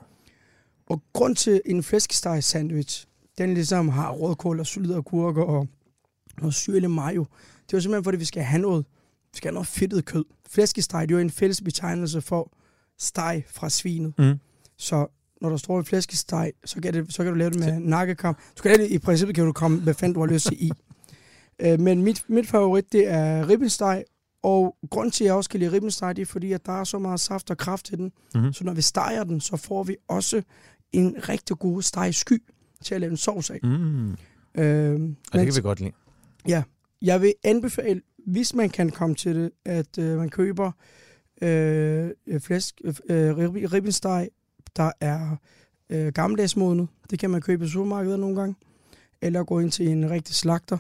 [0.86, 5.68] Og grund til en flæskesteg sandwich, den ligesom har rødkål og solide agurker og
[6.38, 7.26] noget syrlig mayo.
[7.68, 8.86] Det er jo simpelthen, fordi vi skal have noget,
[9.32, 10.26] vi skal have noget fedtet kød.
[10.50, 12.52] Flæskesteg, det er jo en fælles betegnelse for
[12.98, 14.14] steg fra svinet.
[14.18, 14.40] Mm.
[14.80, 15.08] Så
[15.42, 18.36] når der står en flæskesteg, så kan, det, så kan du lave det med nakkekam.
[18.58, 20.72] Du kan det, i princippet kan du komme, hvad fanden du har lyst til i.
[21.60, 24.04] Øh, Men mit, mit favorit, det er ribbensteg,
[24.44, 26.84] og grund til, at jeg også kan lide ribbensteg, det er fordi, at der er
[26.84, 28.12] så meget saft og kraft i den.
[28.36, 28.54] Mhm.
[28.54, 30.42] Så når vi steger den, så får vi også
[30.92, 32.44] en rigtig god stegsky
[32.84, 33.60] til at lave en sovs af.
[33.64, 34.10] Mm.
[34.12, 36.64] Øh, Og men det kan vi godt lide.
[37.02, 40.72] jeg vil anbefale, hvis man kan komme til det, at øh, man køber
[41.42, 44.28] øh, flæsk, øh, rib- ribbensteg,
[44.78, 45.36] der er
[45.90, 46.88] øh, gammeldagsmodnet.
[47.10, 48.56] Det kan man købe i supermarkedet nogle gange.
[49.22, 50.78] Eller gå ind til en rigtig slagter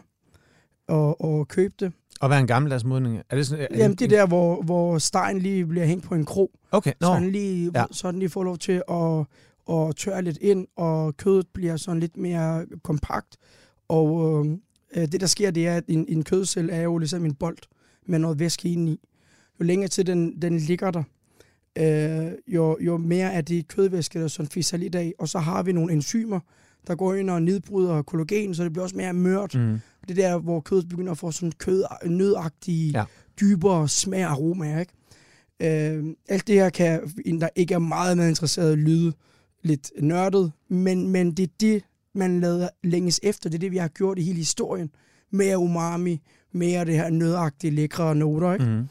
[0.88, 1.92] og, og købe det.
[2.22, 3.22] Og hvad er en gammeldags modning?
[3.30, 6.15] Er det sådan, er Jamen det er der, hvor, hvor stegen lige bliver hængt på
[6.15, 6.52] en krog.
[6.72, 7.15] Okay, Så nå.
[7.15, 7.86] den, lige, Ja.
[7.92, 9.26] så den lige får lov til at,
[9.76, 13.38] at tørre lidt ind, og kødet bliver sådan lidt mere kompakt.
[13.88, 14.46] Og
[14.96, 17.58] øh, det, der sker, det er, at en, en kødcelle er jo ligesom en bold
[18.08, 19.00] med noget væske indeni.
[19.60, 21.04] Jo længere tid den, den ligger der,
[21.77, 25.13] øh, jo, jo mere er det kødvæske, der sådan fisser lidt af.
[25.19, 26.39] Og så har vi nogle enzymer,
[26.88, 29.55] der går ind og nedbryder kollagen, så det bliver også mere mørt.
[29.55, 29.79] Mm.
[30.08, 33.03] Det er der, hvor kødet begynder at få sådan kød, nødagtige, ja.
[33.41, 34.93] dybere smag og aromaer, ikke?
[35.60, 39.13] Øh, alt det her kan, en der ikke er meget med interesseret, lyde
[39.63, 43.49] lidt nørdet, men, men det er det, man lader længes efter.
[43.49, 44.89] Det er det, vi har gjort i hele historien.
[45.32, 48.65] Mere umami, mere det her nødagtige, lækre noter, ikke?
[48.65, 48.88] Mm.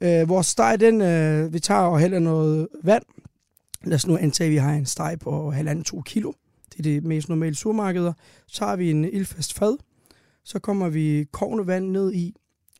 [0.00, 3.02] Øh, vores steg, den, øh, vi tager og hælder noget vand.
[3.84, 6.32] Lad os nu antage, at vi har en steg på halvanden to kilo.
[6.72, 8.12] Det er det mest normale supermarkeder.
[8.46, 9.76] Så har vi en ildfast fad.
[10.44, 12.34] Så kommer vi kogende vand ned i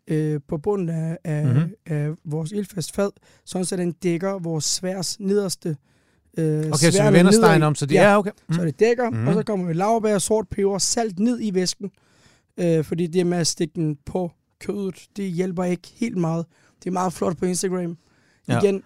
[0.08, 1.54] øh, på bunden af, af, Mhm.
[1.54, 1.72] mm-hmm.
[1.86, 3.10] af vores ildfast fad,
[3.44, 5.76] sådan så den dækker vores sværs nederste
[6.38, 8.02] øh, Okay, så vi vender stegen om, så de Ja.
[8.02, 8.30] er okay.
[8.52, 8.66] Så Mm.
[8.66, 9.20] det dækker, Mhm.
[9.20, 9.28] mm.
[9.28, 11.90] og så kommer vi lavbær, sort peber, salt ned i væsken.
[12.60, 16.46] Øh, fordi det med at stikke den på kødet, det hjælper ikke helt meget.
[16.84, 17.96] Det er meget flot på Instagram.
[18.48, 18.60] Ja.
[18.60, 18.82] Igen,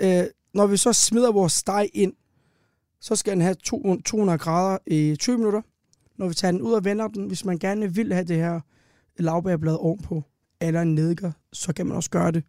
[0.00, 2.12] øh, når vi så smider vores steg ind,
[3.00, 5.60] så skal den have to- 200 grader i 20 minutter.
[6.16, 8.60] Når vi tager den ud og vender den, hvis man gerne vil have det her
[9.18, 10.22] lavbærblad ovenpå,
[10.60, 12.42] eller en nedker, så kan man også gøre det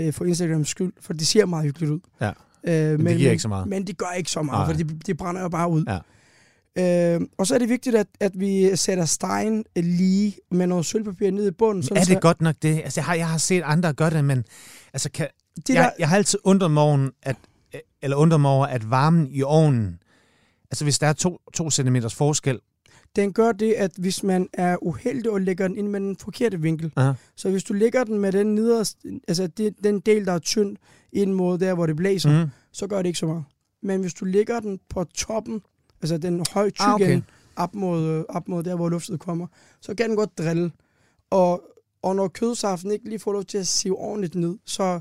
[0.00, 2.00] øh, for Instagrams skyld, for det ser meget hyggeligt ud.
[2.20, 2.32] Ja.
[2.64, 3.68] Øh, Men det giver ikke så meget.
[3.68, 4.76] Men det gør ikke så meget, Nej.
[4.76, 5.84] for det, det brænder jo bare ud.
[5.88, 5.98] Ja.
[6.78, 11.30] Øh, og så er det vigtigt, at, at vi sætter stegen lige med noget sølvpapir
[11.30, 11.84] ned i bunden.
[11.90, 12.80] Men er det godt nok det?
[12.84, 14.44] Altså, jeg har, jeg har set andre gøre det, men
[14.92, 17.36] altså, kan, Det jeg, der, jeg har altid undret mig, over, at,
[18.02, 19.98] eller undret mig over, at varmen i ovnen,
[20.70, 22.60] altså hvis der er to, to centimeters forskel,
[23.16, 26.60] den gør det, at hvis man er uheldig og lægger den ind med den forkerte
[26.60, 27.12] vinkel, Aha.
[27.36, 30.76] så hvis du lægger den med den nederst, altså det, den del, der er tynd
[31.12, 32.50] ind mod der, hvor det blæser, mm.
[32.72, 33.44] så gør det ikke så meget.
[33.82, 35.60] Men hvis du lægger den på toppen,
[36.02, 37.20] altså den høje tyk Ah, okay.
[37.56, 39.46] op mod, øh, op mod der, hvor luftet kommer,
[39.80, 40.72] så kan den godt drille.
[41.30, 41.62] Og,
[42.02, 45.00] og når kødsaften ikke lige får lov til at sive ordentligt ned, så,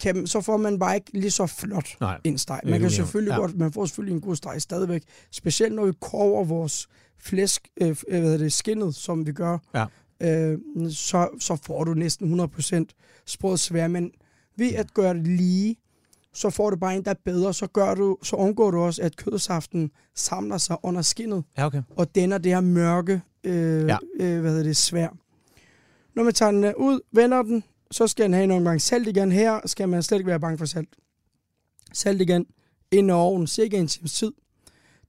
[0.00, 2.20] kan, så får man bare ikke lige så flot Nej.
[2.24, 2.60] en steg.
[2.64, 3.36] Man kan selvfølgelig Ja.
[3.36, 5.02] godt, man får selvfølgelig en god steg stadigvæk.
[5.30, 9.58] Specielt når vi koger vores flæsk, øh, f- hvad hedder det, skinnet, som vi gør,
[9.74, 9.84] Ja.
[10.20, 10.58] øh,
[10.90, 12.84] så, så får du næsten 100%
[13.26, 13.88] sprød svær.
[13.88, 14.10] Men
[14.56, 15.76] ved at gøre det lige,
[16.34, 17.54] så får du bare en, der er bedre.
[17.54, 21.82] Så, gør du, så undgår du også, at kødsaften samler sig under skinnet Ja, okay.
[21.90, 23.96] og danner det her mørke, øh, Ja.
[24.20, 25.08] øh, hvad hedder det, svær.
[26.14, 29.08] Når man tager den øh, ud, vender den, så skal den have nogle gange salt
[29.08, 29.32] igen.
[29.32, 30.88] Her skal man slet ikke være bange for salt.
[31.92, 32.46] Salt igen,
[32.90, 34.32] ind i ovnen, cirka en times tid.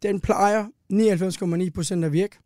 [0.01, 2.37] Den plejer 99,9% at virke.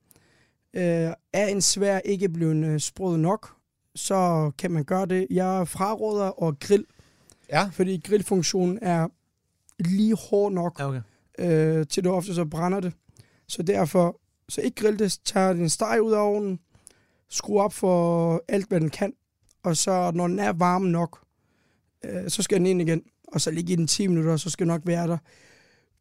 [0.76, 3.54] Øh, er en svær ikke blevet øh, sprød nok,
[3.96, 5.28] så kan man gøre det.
[5.30, 6.86] Jeg fraråder at grill,
[7.50, 7.70] Ja.
[7.74, 9.08] fordi grillfunktionen er
[9.80, 11.02] lige hård nok Ja, okay.
[11.40, 12.94] øh, til det ofte så brænder det.
[13.48, 14.20] Så derfor,
[14.50, 16.60] så ikke grill det, tager din steg ud af ovnen,
[17.30, 19.14] skru op for alt, hvad den kan,
[19.64, 21.20] og så når den er varm nok,
[22.06, 24.50] øh, så skal den ind igen, og så ligge i den 10 minutter, og så
[24.50, 25.18] skal den nok være der.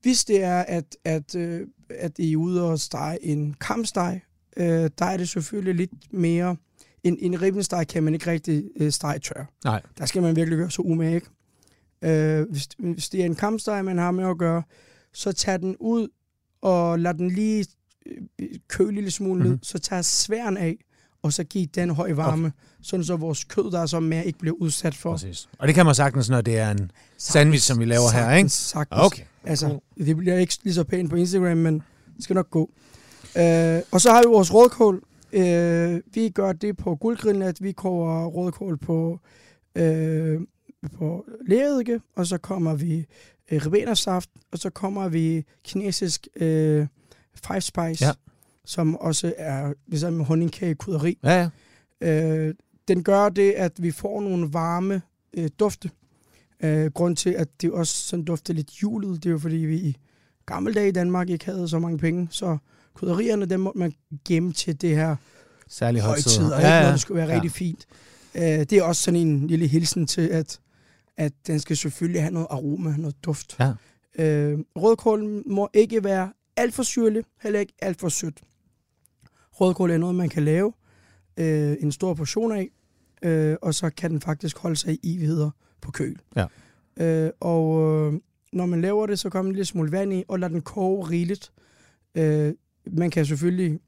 [0.02, 4.20] Hvis det er, at, at, øh, at I er ude og stege en kamsteg,
[4.56, 6.56] øh, der er det selvfølgelig lidt mere...
[7.04, 9.44] En, en ribbensteg kan man ikke rigtig øh, stege tør.
[9.64, 9.82] Nej.
[9.98, 11.26] Der skal man virkelig gøre så umage, ikke?
[12.02, 14.62] Øh, hvis, hvis det er en kampsteg, man har med at gøre,
[15.14, 16.08] så tag den ud
[16.62, 17.66] og lad den lige
[18.06, 19.48] øh, køle en lille smule mm-hmm.
[19.50, 19.62] ned, Mhm.
[19.62, 20.76] så tag sværen af,
[21.22, 22.56] og så giv den høj varme, okay.
[22.82, 25.48] sådan så vores kød, der er så mere, ikke bliver udsat for Præcis.
[25.58, 28.48] Og det kan man sagtens, når det er en sandwich, som vi laver her, ikke?
[28.48, 29.00] Sagtens, sagtens.
[29.00, 29.22] Okay.
[29.44, 31.74] Altså, det bliver ikke lige så pænt på Instagram, men
[32.16, 32.70] det skal nok gå.
[33.38, 35.02] Øh, og så har vi vores rødkål.
[35.32, 39.20] Øh, vi gør det på guldgrillen, at vi koger rødkål på,
[39.74, 40.40] øh,
[40.96, 43.06] på læredike, og så kommer vi
[43.50, 46.86] øh, ribenersaft, og så kommer vi kinesisk øh,
[47.46, 48.12] five spice, Ja.
[48.64, 51.18] som også er ligesom honningkage krydderi.
[51.24, 51.48] Ja,
[52.00, 52.22] ja.
[52.48, 52.54] Øh,
[52.88, 55.02] den gør det, at vi får nogle varme
[55.34, 55.90] øh, dufte.
[56.62, 59.76] Øh, grund til, at det også sådan dufter lidt julet, det er jo fordi, vi
[59.76, 59.96] i
[60.46, 62.58] gamle dage i Danmark ikke havde så mange penge, så
[62.94, 63.92] krydderierne, dem måtte man
[64.28, 65.16] gemme til det her
[65.68, 66.60] Særlig højtider, højtider.
[66.68, 66.82] ja, ja.
[66.84, 67.34] når det skulle være Ja.
[67.34, 67.86] rigtig fint.
[68.34, 70.60] Øh, det er også sådan en lille hilsen til, at,
[71.16, 73.56] at den skal selvfølgelig have noget aroma, noget duft.
[73.60, 73.72] Ja.
[74.24, 78.40] Øh, rødkål må ikke være alt for syrlig, heller ikke alt for sødt.
[79.52, 80.72] Rødkål er noget, man kan lave
[81.36, 82.68] øh, en stor portion af,
[83.22, 86.16] øh, og så kan den faktisk holde sig i evigheder på køl.
[86.36, 86.46] Ja.
[86.96, 88.20] Øh, og øh,
[88.52, 91.10] når man laver det, så kommer en lille smule vand i, og lader den koge
[91.10, 91.52] rigeligt.
[92.14, 92.54] Øh,
[92.90, 93.80] man kan selvfølgelig,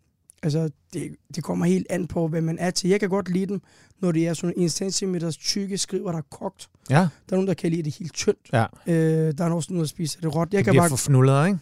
[0.43, 2.91] altså det, det kommer helt an på, hvad man er til.
[2.91, 3.61] Jeg kan godt lide dem,
[4.01, 6.71] når det er sådan en centimeter tykke skriver, der er kogt.
[6.91, 8.49] Ja, Der er nogen, der kan lide det helt tyndt.
[8.53, 8.67] ja.
[8.87, 10.49] Øh, der er også nogen, der spiser det råt.
[10.53, 11.59] Jeg Det kan bare for fnullet, ikke?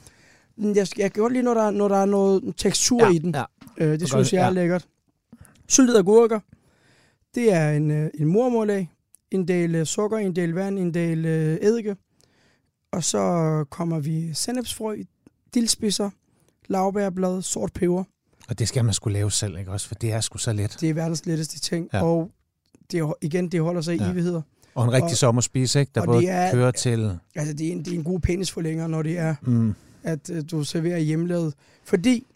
[0.78, 3.34] jeg, skal- jeg kan godt lide, når der, når der er noget tekstur i den.
[3.34, 3.44] Ja.
[3.78, 4.50] Øh, det synes godt, jeg er ja.
[4.50, 4.86] lækkert.
[5.68, 6.40] Syltede agurker.
[7.34, 8.90] Det er en, øh, en mormorlag.
[9.30, 11.96] En del øh, sukker, en del vand, en del øh, eddike.
[12.92, 14.96] Og så kommer vi sennepsfrø,
[15.54, 16.10] dildspidser,
[16.72, 18.04] laurbærblad, sort peber.
[18.48, 19.88] Og det skal man skulle lave selv, ikke også?
[19.88, 20.76] For det er sgu så let.
[20.80, 21.88] Det er verdens letteste ting.
[21.92, 22.02] Ja.
[22.04, 22.30] Og
[22.92, 24.10] det, igen, det holder sig i Ja.
[24.10, 24.42] evigheder.
[24.74, 25.92] Og en rigtig Og- sommerspise, ikke?
[25.94, 27.18] Der både det er- kører til...
[27.34, 30.42] Altså, det er en, det er en god penisforlænger, når det er, Mm, at øh,
[30.50, 31.54] du serverer hjemmelavet.
[31.84, 32.26] Fordi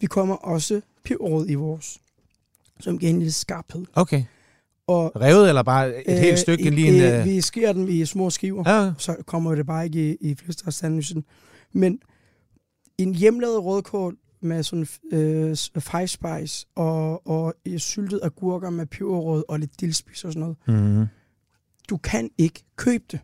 [0.00, 1.98] vi kommer også peberrød i vores,
[2.80, 3.84] som giver en lille skarphed.
[3.94, 4.22] okay.
[4.86, 6.66] Og Revet eller bare et helt stykke?
[6.66, 9.66] øh, Lige en, øh, øh, Vi skærer dem i små skiver, ja, så kommer det
[9.66, 10.90] bare ikke i, i flæskesteg
[11.72, 11.98] Men
[12.98, 19.44] en hjemmelavet rødkål med sådan øh, five spice og, og øh, syltet agurker med peberrød
[19.48, 20.86] og lidt dildspids og sådan noget.
[21.00, 21.06] mm,
[21.88, 23.20] Du kan ikke købe det.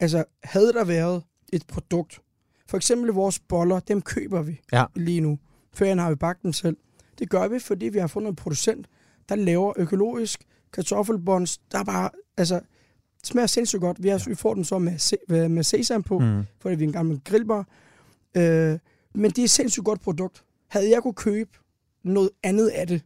[0.00, 1.22] Altså, havde der været
[1.52, 2.20] et produkt,
[2.68, 4.84] for eksempel vores boller, dem køber vi Ja.
[4.96, 5.38] lige nu.
[5.74, 6.76] Før har vi bagt dem selv.
[7.18, 8.86] Det gør vi, fordi vi har fundet en producent,
[9.28, 10.40] der laver økologisk
[10.72, 12.60] kartoffelbons, der er bare, altså,
[13.24, 14.02] smager sindssygt godt.
[14.02, 16.42] Vi, har, vi får dem så med, se- med sesam på, mm.
[16.60, 17.66] fordi vi er en gammel grillbar.
[18.36, 18.78] Øh,
[19.14, 20.42] men det er et sindssygt godt produkt.
[20.68, 21.50] Havde jeg kunne købe
[22.04, 23.02] noget andet af det,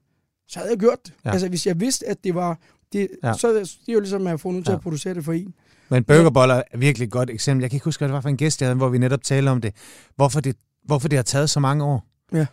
[0.49, 1.13] så havde jeg gjort det.
[1.25, 1.31] Ja.
[1.31, 2.59] Altså, hvis jeg vidste, at det var...
[2.93, 3.33] Det, Ja.
[3.33, 4.77] Så det er jo ligesom, at jeg får nogen til Ja.
[4.77, 5.55] at producere det for en.
[5.89, 7.63] Men burgerboller er virkelig et godt eksempel.
[7.63, 9.23] Jeg kan ikke huske, hvad det var for en gæst, jeg havde, hvor vi netop
[9.23, 9.75] talte om det.
[10.17, 12.05] Hvorfor det, hvorfor det har taget så mange år.
[12.33, 12.47] Ja.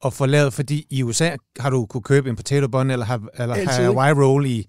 [0.00, 3.28] Og få lavet, fordi i USA har du kunne købe en potato bun eller, have,
[3.38, 4.66] eller Altid, Hawaii roll i,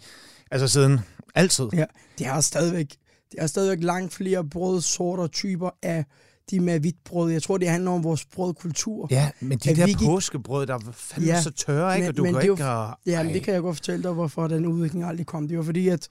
[0.52, 1.00] altså siden
[1.36, 1.66] altid.
[1.74, 1.86] Ja.
[2.18, 2.95] Det er stadigvæk,
[3.32, 6.06] det er stadigvæk langt flere brødsorter typer af
[6.52, 7.32] de med hvidt brød.
[7.32, 9.08] Jeg tror, det handler om vores brødkultur.
[9.12, 12.04] Ja, men de At der vi påskebrød, der var fandme Ja, så tørre, ikke?
[12.04, 12.66] men- Og du men kan det jo ikke...
[12.66, 15.47] Og, Ja, men det kan jeg godt fortælle dig, hvorfor den udvikling aldrig kom.
[15.47, 16.08] Det var fordi, at,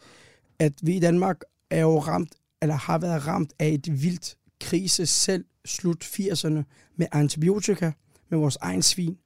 [0.59, 5.07] at vi i Danmark er jo ramt, eller har været ramt af et vildt krise
[5.07, 6.63] selv slut 80'erne
[6.97, 7.93] med antibiotika,
[8.31, 9.17] med vores egen svin.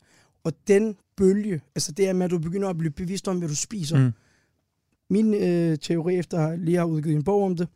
[0.45, 3.49] Og den bølge, altså det er med, at du begynder at blive bevidst om, hvad
[3.49, 3.99] du spiser.
[3.99, 4.13] Mm.
[5.11, 7.69] Min øh, teori, efter at jeg lige har udgivet en bog om det,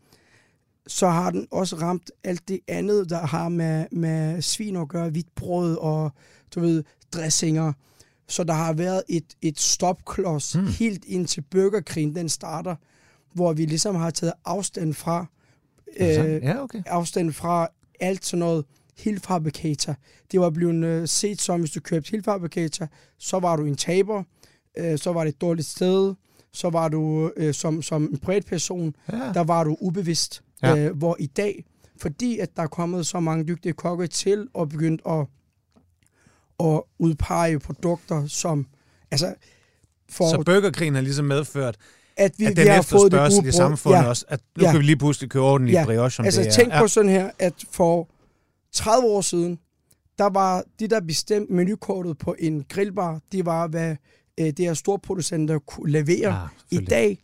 [0.86, 5.10] så har den også ramt alt det andet, der har med, med svin at gøre,
[5.10, 6.12] hvidt brød og,
[6.54, 7.72] du ved, dressinger.
[8.28, 10.66] Så der har været et, et stopklods Mm.
[10.66, 12.76] helt indtil burgerkrigen, den starter,
[13.34, 15.26] hvor vi ligesom har taget afstand fra,
[16.00, 16.06] Øh,
[16.42, 16.82] ja, okay.
[16.86, 17.68] afstand fra
[18.00, 18.64] alt sådan noget
[18.98, 19.96] helfabrikator.
[20.32, 24.22] Det var blevet øh, set som, hvis du købte helfabrikator, så var du en taber,
[24.78, 26.14] øh, så var det et dårligt sted,
[26.52, 29.16] så var du øh, som, som en bredt person, Ja.
[29.34, 30.42] der var du ubevidst.
[30.68, 30.76] Ja.
[30.86, 31.64] Øh, hvor i dag,
[32.00, 35.26] fordi at der er kommet så mange dygtige kokke til og begyndt at,
[36.66, 38.66] at udpege produkter, som
[39.10, 39.34] altså
[40.10, 41.76] for Så burgerkrigen har ligesom medført,
[42.16, 44.08] at vi, at vi den har fået det gode i samfundet ja.
[44.08, 44.70] også, at nu Ja.
[44.70, 45.84] kan vi lige pludselig købe ordentlig Ja.
[45.84, 46.52] brioche, som Altså det er.
[46.52, 46.80] tænk ja.
[46.80, 48.08] på sådan her, at for
[48.72, 49.58] 30 år siden,
[50.18, 53.96] der var de, der bestemte menukortet på en grillbar, det var, hvad
[54.40, 56.34] øh, det her storproducenter kunne levere.
[56.72, 57.18] Ja, I dag,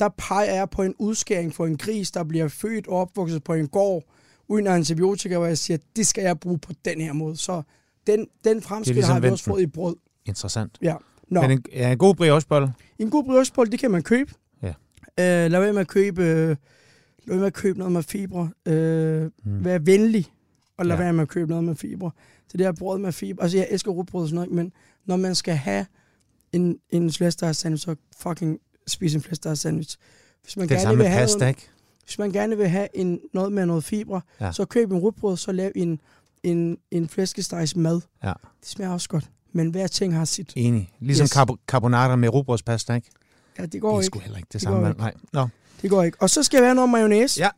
[0.00, 3.52] der peger jeg på en udskæring for en gris, der bliver født og opvokset på
[3.54, 4.04] en gård,
[4.48, 7.36] uden antibiotika, hvor jeg siger, det skal jeg bruge på den her måde.
[7.36, 7.62] Så
[8.06, 9.96] den, den fremskridt ligesom har vi også fået i brød.
[10.26, 10.78] Interessant.
[10.82, 10.94] Ja.
[11.28, 12.72] Nå, Men en, ja, en god briochebolle.
[12.98, 14.32] en god briochebolle, det kan man købe.
[14.62, 14.68] Ja.
[15.20, 16.56] Øh, lad være med at købe, øh, lad
[17.26, 18.50] være med at købe noget med fibre.
[18.66, 19.64] Øh, Mm.
[19.64, 20.26] Vær venlig,
[20.76, 21.02] og lad Ja.
[21.02, 22.10] være med at købe noget med fibre.
[22.52, 24.72] Det her brød med fibre, altså jeg elsker rugbrød og sådan noget, men
[25.04, 25.86] når man skal have
[26.52, 29.96] en, en flæskesteg sandwich, så fucking spise en flæskesteg sandwich.
[30.42, 31.68] Hvis man Det er det gerne vil have pasta, noget, ikke?
[32.04, 34.52] Hvis man gerne vil have en, noget med noget fibre, Ja.
[34.52, 36.00] så køb en rugbrød, så lav en,
[36.42, 38.00] en, en flæskestegs mad.
[38.24, 38.32] Ja.
[38.60, 39.30] Det smager også godt.
[39.52, 40.52] Men hver ting har sit.
[40.56, 40.92] Enig.
[41.00, 41.30] Ligesom yes.
[41.30, 41.36] Yes.
[41.36, 43.10] carbo- carbonara med rugbrødspasta, ikke?
[43.58, 44.06] Ja, det Det går er ikke.
[44.06, 44.88] sgu heller ikke det, Det samme.
[44.88, 45.00] ikke.
[45.00, 45.14] Nej.
[45.32, 45.48] Nå.
[45.82, 46.16] Det går ikke.
[46.22, 47.40] Og så skal jeg have noget mayonnaise.
[47.40, 47.48] Ja.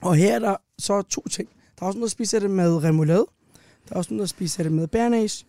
[0.00, 1.48] Og her er der så to ting.
[1.78, 3.26] Der er også noget, der spiser det med remoulade.
[3.88, 5.46] Der er også noget, der spiser det med bernæs.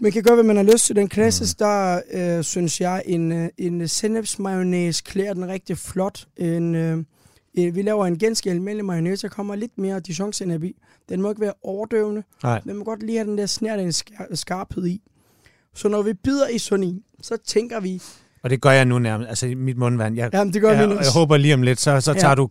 [0.00, 0.96] Man kan gøre, hvad man har lyst til.
[0.96, 6.26] Den klassisk, der øh, synes jeg, en, øh, en sennepsmayonnaise klæder den rigtig flot.
[6.36, 6.98] En, øh,
[7.58, 10.32] øh, vi laver en ganske almindelig mayonnaise, der kommer lidt mere dijon
[10.64, 10.72] i.
[11.08, 12.22] Den må ikke være overdøvende.
[12.42, 12.60] Nej.
[12.60, 15.02] Den må godt lige have den der snært en skar- skarphed i.
[15.74, 18.02] Så når vi bider i sådan en, så tænker vi,
[18.42, 19.28] Og det gør jeg nu nærmest.
[19.28, 20.16] Altså mit mundvand.
[20.16, 22.34] Jeg, jamen det gør jeg, vi jeg håber lige om lidt, så, så tager Ja.
[22.34, 22.48] du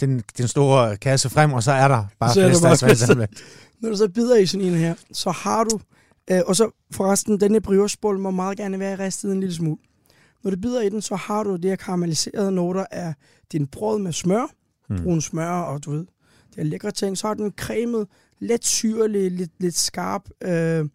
[0.00, 3.30] den, den store kasse frem, og så er der bare Så er der bare flæskestegsvand.
[3.80, 5.80] Når du så bider i sådan en her, så har du...
[6.30, 9.78] Øh, og så forresten, denne briochebolle må meget gerne være ristet en lille smule.
[10.44, 13.14] Når du bider i den, så har du det her karamelliserede noter af
[13.52, 14.46] din brød med smør,
[14.90, 15.02] Mm.
[15.02, 16.06] brun smør og du ved,
[16.54, 17.18] det er lækre ting.
[17.18, 18.06] Så har den cremet,
[18.38, 20.86] let syrlig, lidt, lidt skarp øh,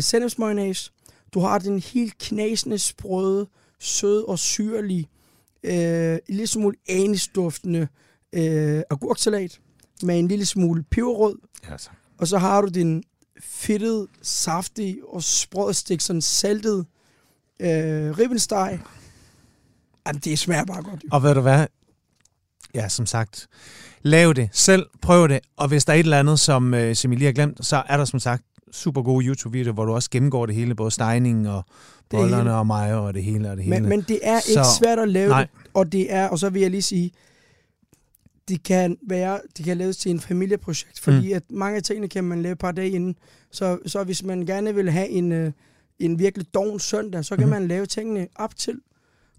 [0.00, 0.90] sennepsmayonnaise.
[1.34, 3.46] Du har den helt knasende sprøde,
[3.78, 5.08] sød og syrlig,
[5.62, 5.74] øh,
[6.12, 7.88] en lille smule anisduftende
[8.32, 9.60] øh, agurksalat
[10.02, 11.38] med en lille smule peberrød.
[11.70, 11.90] Ja, så.
[12.18, 13.02] Og så har du din
[13.40, 16.86] fedtet, saftig og sprødstik, sådan saltet
[17.60, 18.78] øh, ribbensteg.
[20.06, 21.04] Jamen, det smager bare godt.
[21.04, 21.08] Jo.
[21.12, 21.66] Og ved du hvad?
[22.74, 23.48] Ja, som sagt,
[24.02, 27.12] lav det selv, prøv det, og hvis der er et eller andet, som, øh, som
[27.12, 30.10] I lige har glemt, så er der som sagt super gode YouTube-videoer, hvor du også
[30.10, 31.64] gennemgår det hele, både stejningen og
[32.10, 33.80] bollerne og mig og det hele og det hele.
[33.80, 35.40] Men, men det er Så- ikke svært at lave Nej.
[35.40, 37.10] det, og det er, og så vil jeg lige sige,
[38.48, 41.36] det kan være, det kan laves til en familieprojekt, fordi mm.
[41.36, 43.16] at mange af tingene kan man lave et par dage inden.
[43.50, 45.52] Så, så hvis man gerne vil have en, øh,
[45.98, 47.50] en virkelig doven søndag, så kan mm.
[47.50, 48.80] man lave tingene op til.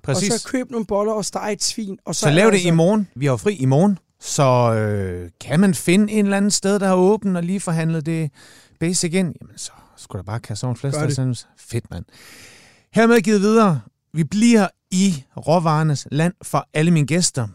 [0.04, 0.34] Præcis.
[0.34, 2.00] Og så køb nogle boller og steg et svin.
[2.06, 3.08] Og så, Så lav det altså- i morgen.
[3.16, 4.00] Vi har fri i morgen.
[4.20, 8.06] Så øh, kan man finde en eller anden sted, der er åben og lige forhandlet
[8.06, 8.32] det
[8.80, 11.46] basic ind, jamen så skulle der bare kaste over en flæskestegsandwich.
[11.58, 12.06] Fedt, mand.
[12.94, 13.82] Hermed givet videre.
[14.14, 17.48] Vi bliver i råvarernes land for alle mine gæster.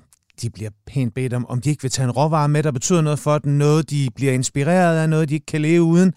[0.42, 3.00] De bliver pænt bedt om, om de ikke vil tage en råvare med, der betyder
[3.00, 3.52] noget for dem.
[3.52, 6.12] Noget, de bliver inspireret af, noget, de ikke kan leve uden.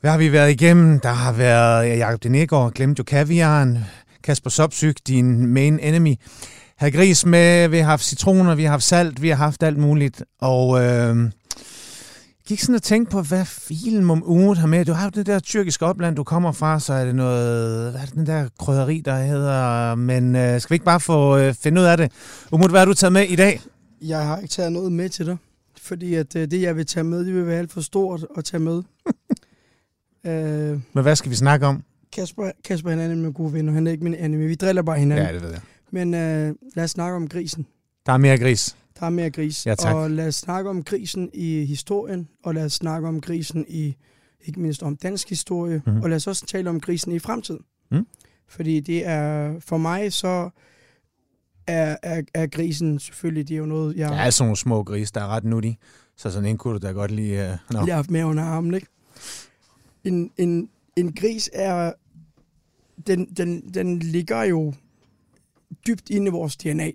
[0.00, 1.00] Hvad har vi været igennem?
[1.00, 3.78] Der har været ja, Jacob Denegård, glemte jo kaviaren.
[4.24, 6.14] Kasper Sopsyk, din main enemy.
[6.78, 9.78] Har gris med, vi har haft citroner, vi har haft salt, vi har haft alt
[9.78, 10.24] muligt.
[10.40, 11.30] Og øh,
[12.52, 14.84] gik sådan og tænkte på, hvad filen om ugen har med.
[14.84, 18.00] Du har jo det der tyrkiske opland, du kommer fra, så er det noget, hvad
[18.00, 21.54] er det, den der krydderi, der hedder, men øh, skal vi ikke bare få øh,
[21.54, 22.12] finde ud af det?
[22.52, 23.60] Umut, hvad har du taget med i dag?
[24.02, 25.36] Jeg har ikke taget noget med til dig,
[25.80, 28.44] fordi at øh, det, jeg vil tage med, det vil være alt for stort at
[28.44, 28.82] tage med.
[30.26, 31.82] øh, Men hvad skal vi snakke om?
[32.12, 34.46] Kasper, Kasper han er nemlig en god ven, og han er ikke min anime.
[34.46, 35.26] Vi driller bare hinanden.
[35.26, 35.60] Ja, det ved jeg.
[35.90, 37.66] Men øh, lad os snakke om grisen.
[38.06, 38.76] Der er mere gris.
[39.00, 39.66] Der er mere gris.
[39.66, 39.94] Ja, tak.
[39.94, 43.96] Og lad os snakke om grisen i historien, og lad os snakke om grisen i,
[44.44, 45.82] ikke mindst om dansk historie, Mhm.
[45.86, 46.02] mm-hmm.
[46.02, 47.60] og lad os også tale om grisen i fremtiden.
[47.90, 48.06] Mm.
[48.48, 50.50] Fordi det er, for mig så
[51.66, 54.82] er, er, er grisen selvfølgelig, det er jo noget, jeg Der er sådan nogle små
[54.82, 55.78] gris, der er ret nuttige.
[56.16, 57.42] Så sådan en kunne du da godt lige...
[57.44, 57.80] Uh, no.
[57.80, 58.86] lige har haft med under armen, ikke?
[60.04, 61.92] En, en, en gris er,
[63.06, 64.72] den, den, den ligger jo
[65.86, 66.90] dybt inde i vores DNA.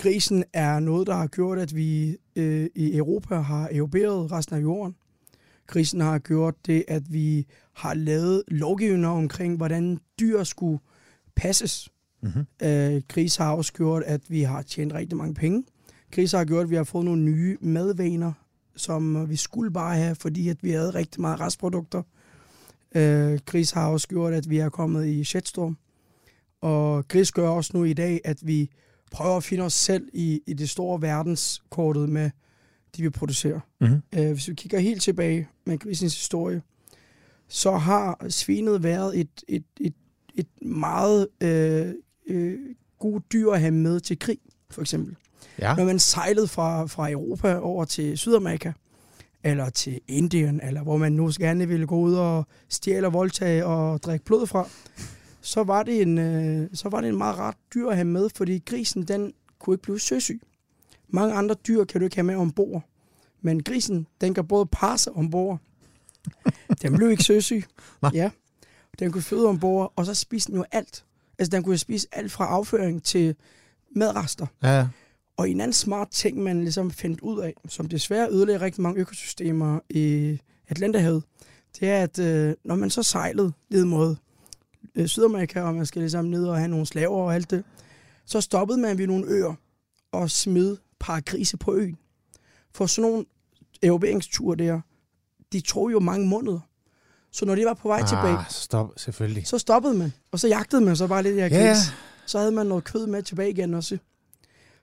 [0.00, 4.62] Grisen er noget, der har gjort, at vi øh, i Europa har europeret resten af
[4.62, 4.94] jorden.
[5.66, 10.78] Grisen har gjort det, at vi har lavet lovgivninger omkring, hvordan dyr skulle
[11.36, 11.88] passes.
[12.22, 12.46] Mm-hmm.
[12.62, 15.64] Øh, gris har også gjort, at vi har tjent rigtig mange penge.
[16.10, 18.32] Gris har gjort, at vi har fået nogle nye madvaner,
[18.76, 22.02] som vi skulle bare have, fordi at vi havde rigtig meget restprodukter.
[22.94, 25.78] Øh, gris har også gjort, at vi er kommet i shitstorm.
[26.60, 28.70] Og gris gør også nu i dag, at vi
[29.10, 32.30] prøver at finde os selv i, i det store verdenskortet med
[32.96, 33.60] de, vi producerer.
[33.80, 34.02] Mm-hmm.
[34.18, 36.62] Øh, hvis vi kigger helt tilbage med grisens historie,
[37.48, 39.94] så har svinet været et, et, et,
[40.34, 41.94] et meget øh,
[42.26, 42.58] øh,
[42.98, 44.38] god dyr at have med til krig,
[44.70, 45.16] for eksempel.
[45.58, 45.74] Ja.
[45.74, 48.72] Når man sejlede fra, fra Europa over til Sydamerika,
[49.44, 53.66] eller til Indien, eller hvor man nu gerne ville gå ud og stjæle og voldtage
[53.66, 54.68] og drikke blod fra,
[55.40, 58.28] så var det en, øh, så var det en meget ret dyr at have med,
[58.34, 60.40] fordi grisen, den kunne ikke blive søsyg.
[61.08, 62.82] Mange andre dyr kan du ikke have med ombord,
[63.40, 65.58] men grisen, den kan både passe ombord,
[66.82, 67.64] den blev ikke søsyg,
[68.14, 68.30] ja,
[68.98, 71.04] den kunne føde ombord, og så spiste den jo alt.
[71.38, 73.34] Altså, den kunne spise alt fra afføring til
[73.96, 74.46] madrester.
[74.62, 74.88] Ja,
[75.36, 79.00] Og en anden smart ting, man ligesom fandt ud af, som desværre ødelægger rigtig mange
[79.00, 80.38] økosystemer i
[80.68, 81.22] Atlanterhavet,
[81.80, 84.16] det er, at øh, når man så sejlede ned mod
[84.94, 87.64] øh, Sydamerika, og man skal ligesom ned og have nogle slaver og alt det,
[88.26, 89.54] så stoppede man ved nogle øer
[90.12, 91.98] og smed par grise på øen.
[92.74, 93.26] For sådan nogle
[93.82, 94.80] evalueringsture der,
[95.52, 96.60] de tog jo mange måneder.
[97.32, 99.46] Så når de var på vej ah, tilbage, så stop, selvfølgelig.
[99.46, 100.12] så stoppede man.
[100.32, 101.78] Og så jagtede man så bare lidt af gris.
[102.26, 103.98] Så havde man noget kød med tilbage igen også.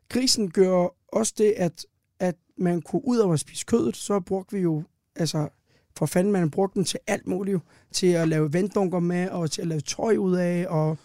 [0.10, 1.86] Grisen gør også det, at,
[2.20, 4.84] at man kunne ud over at spise kødet, så brugte vi jo,
[5.16, 5.50] altså
[5.98, 7.60] for fanden, man brugte den til alt muligt.
[7.94, 10.98] Til at lave venddunker med, og til at lave tøj ud af, og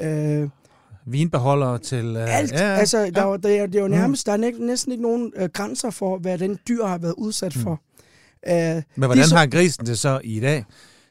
[0.00, 0.48] øh,
[1.06, 2.16] Vinbeholdere til...
[2.16, 2.52] Uh, alt.
[2.52, 3.30] Ja, ja, altså, der, ja.
[3.30, 3.36] ja.
[3.36, 6.18] det, er, det er jo nærmest, der er næ- næsten ikke nogen øh, grænser for,
[6.18, 7.62] hvad den dyr har været udsat Mm.
[7.62, 7.80] for.
[8.48, 10.64] Øh, Men hvordan Lige så- har grisen det så i dag?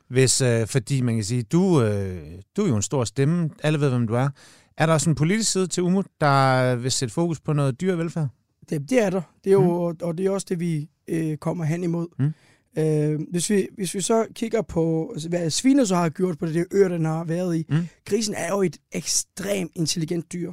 [0.10, 2.18] Hvis, øh, fordi man kan sige, du, øh,
[2.58, 4.30] du er jo en stor stemme, alle ved, hvem du er.
[4.78, 8.28] Er der også en politisk side til Umut, der vil sætte fokus på noget dyrevelfærd?
[8.70, 9.22] Det, det er der.
[9.44, 9.98] Det er jo, mm.
[10.02, 12.08] Og det er også det, vi øh, kommer hen imod.
[12.20, 12.34] Mm.
[12.78, 16.46] Øh, hvis, vi, hvis vi så kigger på, altså, hvad svine så har gjort på
[16.46, 17.66] det der ør, den har været i.
[17.70, 17.88] Mm.
[18.06, 20.52] Grisen er jo et ekstremt intelligent dyr.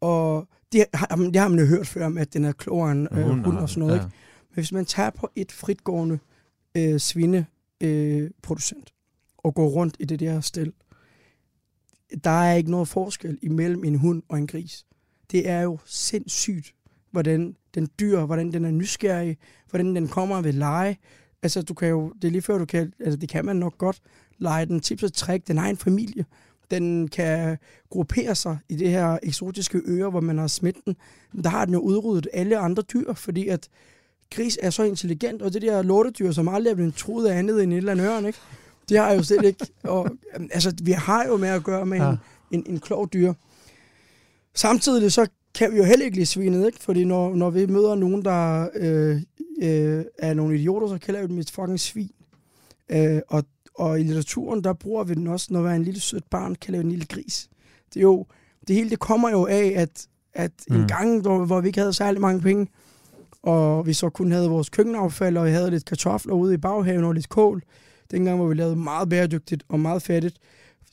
[0.00, 3.08] Og det har, det har man jo hørt før, med, at den er klogere end
[3.12, 3.94] øh, hund og sådan noget.
[3.94, 4.06] Ikke?
[4.48, 6.18] Men hvis man tager på et fritgående
[6.74, 8.94] øh, svineproducent øh,
[9.38, 10.72] og går rundt i det der stel,
[12.24, 14.86] der er ikke noget forskel imellem en hund og en gris.
[15.30, 16.74] Det er jo sindssygt,
[17.10, 19.36] hvordan den dyr, hvordan den er nysgerrig,
[19.70, 20.98] hvordan den kommer ved lege.
[21.42, 23.78] Altså, du kan jo, det er lige før, du kan, altså det kan man nok
[23.78, 24.00] godt
[24.38, 25.48] lege den tips og trick.
[25.48, 26.24] Den har en familie.
[26.70, 27.58] Den kan
[27.90, 30.96] gruppere sig i det her eksotiske øre, hvor man har smidt den.
[31.44, 33.68] Der har den jo udryddet alle andre dyr, fordi at
[34.34, 37.62] gris er så intelligent, og det der lortedyr, som aldrig er blevet troet af andet
[37.62, 38.38] end et eller andet ørn, ikke?
[38.88, 39.66] Det har jo slet ikke.
[39.82, 40.10] Og,
[40.50, 42.10] altså, vi har jo med at gøre med Ja.
[42.10, 42.16] en,
[42.50, 43.32] en, en klog dyr.
[44.54, 46.78] Samtidig så kan vi jo heller ikke lide svinet, ikke?
[46.80, 49.22] Fordi når, når vi møder nogen, der øh,
[49.62, 52.10] øh, er nogle idioter, så kalder vi dem et fucking svin.
[52.88, 53.44] Øh, og,
[53.74, 56.54] og i litteraturen, der bruger vi den også, når vi er en lille sødt barn,
[56.54, 57.48] kalder vi en lille gris.
[57.94, 58.26] Det er jo,
[58.68, 60.76] det hele det kommer jo af, at, at mm.
[60.76, 62.66] En gang, hvor, hvor vi ikke havde særlig mange penge,
[63.42, 67.04] og vi så kun havde vores køkkenaffald, og vi havde lidt kartofler ude i baghaven
[67.04, 67.62] og lidt kål,
[68.10, 70.36] dengang, hvor vi lavede meget bæredygtigt og meget fattigt,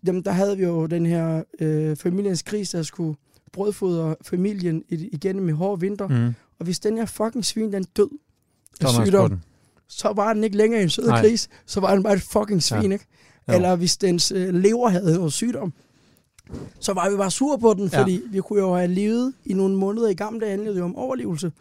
[0.07, 3.17] jamen, der havde vi jo den her øh, familiens gris, der skulle
[3.53, 6.07] brødfodre familien i- igennem i hårde vinter.
[6.07, 6.33] Mm.
[6.59, 8.09] Og hvis den her fucking svin, den død
[9.05, 9.39] Sygdom,
[9.87, 12.81] så var den ikke længere en sød gris, så var den bare et fucking svin,
[12.81, 12.87] Ja.
[12.87, 12.93] ja.
[12.93, 13.05] ikke?
[13.47, 13.53] Jo.
[13.53, 15.73] Eller hvis dens øh, lever havde noget sygdom,
[16.79, 18.01] så var vi bare sure på den, Ja.
[18.01, 20.85] fordi vi kunne jo have levet i nogle måneder i gamle dage, handlede det jo
[20.85, 21.51] om overlevelse.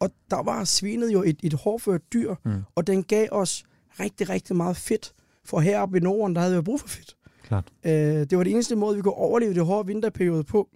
[0.00, 2.52] Og der var svinet jo et, et hårdført dyr, Mm.
[2.74, 3.64] og den gav os
[4.00, 5.12] rigtig, rigtig meget fedt.
[5.44, 7.16] For heroppe i Norden, der havde vi brug for fedt.
[7.42, 7.64] Klart.
[7.84, 10.68] Øh, det var det eneste måde, vi kunne overleve det hårde vinterperiode på.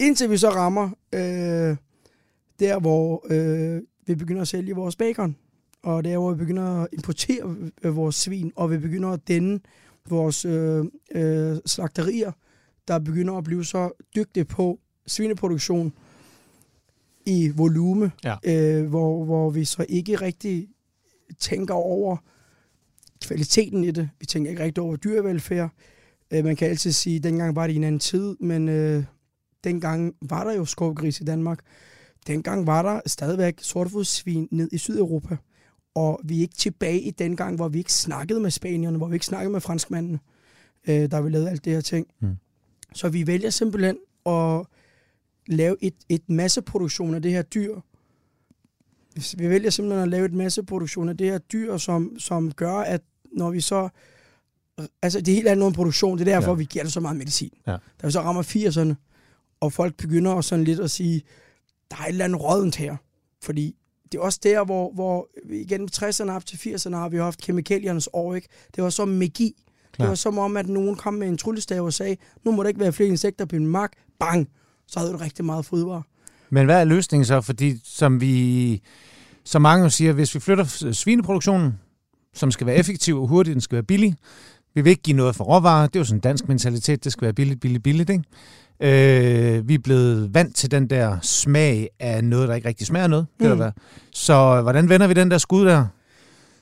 [0.00, 1.76] Indtil vi så rammer øh,
[2.60, 5.36] der, hvor øh, vi begynder at sælge vores bacon.
[5.82, 9.60] Og der, hvor vi begynder at importere øh, vores svin, og vi begynder at dænde
[10.08, 10.84] vores øh,
[11.14, 12.32] øh, slagterier,
[12.88, 15.92] der begynder at blive så dygtige på svineproduktion
[17.26, 18.36] i volume, Ja.
[18.44, 20.68] øh, hvor, hvor vi så ikke rigtig
[21.38, 22.16] tænker over
[23.24, 24.08] kvaliteten i det.
[24.20, 25.70] Vi tænker ikke rigtig over dyrevelfærd.
[26.30, 29.04] Øh, man kan altid sige, at dengang var det i en anden tid, men øh,
[29.64, 31.58] dengang var der jo skovgris i Danmark.
[32.26, 35.36] Dengang var der stadigvæk sortfodssvin ned i Sydeuropa.
[35.94, 39.08] Og vi er ikke tilbage i den gang, hvor vi ikke snakkede med spanierne, hvor
[39.08, 40.18] vi ikke snakkede med franskmændene,
[40.88, 42.06] øh, der vi lavede alt det her ting.
[42.20, 42.36] Mm.
[42.94, 43.96] Så vi vælger simpelthen
[44.26, 44.66] at
[45.46, 47.80] lave et, et masseproduktion af det her dyr.
[49.36, 53.02] Vi vælger simpelthen at lave et masseproduktion af det her dyr, som, som gør, at
[53.32, 53.88] når vi så...
[55.02, 56.18] Altså, det hele er noget produktion.
[56.18, 56.56] Det er derfor, ja.
[56.56, 57.52] vi giver det så meget medicin.
[57.66, 57.76] Ja.
[58.02, 58.94] Da vi så rammer 80'erne,
[59.60, 61.22] og folk begynder også sådan lidt at sige,
[61.92, 62.96] der er et eller andet rådent her.
[63.42, 63.76] Fordi
[64.12, 68.08] det er også der, hvor, hvor igen 60'erne op til 80'erne har vi haft kemikaliernes
[68.12, 68.48] år, ikke?
[68.76, 69.64] Det var så magi.
[69.92, 70.04] Klar.
[70.04, 72.68] Det var som om, at nogen kom med en tryllestav og sagde, nu må der
[72.68, 73.92] ikke være flere insekter på min mark.
[74.18, 74.48] Bang!
[74.86, 76.02] Så havde du rigtig meget fodvarer.
[76.50, 77.40] Men hvad er løsningen så?
[77.40, 78.82] Fordi som vi,
[79.44, 81.72] som mange siger, hvis vi flytter svineproduktionen,
[82.34, 84.16] som skal være effektiv og hurtig, den skal være billig,
[84.74, 85.86] vi vil ikke give noget for råvarer.
[85.86, 88.10] Det er jo sådan en dansk mentalitet, det skal være billigt, billigt, billigt.
[88.10, 88.24] Ikke?
[88.82, 93.06] Øh, vi er blevet vant til den der smag af noget, der ikke rigtig smager
[93.06, 93.26] noget.
[93.40, 93.52] Det mm.
[93.52, 93.58] Mm.
[93.58, 93.70] der.
[94.12, 95.86] Så hvordan vender vi den der skud der?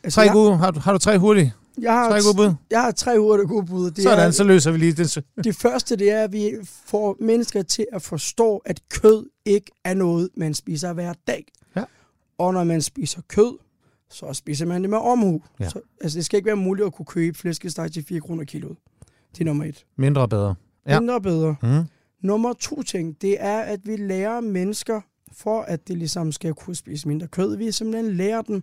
[0.05, 1.53] Altså, Tre jeg, gode, har, du, har du tre hurtige?
[1.81, 2.55] jeg, har, Tre gode bud?
[2.71, 3.91] jeg har tre hurtige gode bud.
[3.91, 5.25] Det Sådan, er, så løser vi lige det.
[5.45, 6.53] Det første, det er, at vi
[6.87, 11.45] får mennesker til at forstå, at kød ikke er noget, man spiser hver dag.
[11.77, 11.85] Ja.
[12.39, 13.59] Og når man spiser kød,
[14.11, 15.43] så spiser man det med omhu.
[15.61, 15.69] Ja.
[15.69, 18.77] Så, altså, det skal ikke være muligt at kunne købe flæskesteg til 4 kroner kiloet.
[19.33, 19.85] Det er nummer et.
[19.97, 20.55] Mindre bedre.
[20.87, 21.01] Ja.
[21.01, 21.57] Mindre bedre.
[21.63, 21.85] Mm.
[22.21, 25.01] Nummer to ting, det er, at vi lærer mennesker,
[25.33, 28.63] for at det ligesom skal kunne spise mindre kød, vi simpelthen lærer dem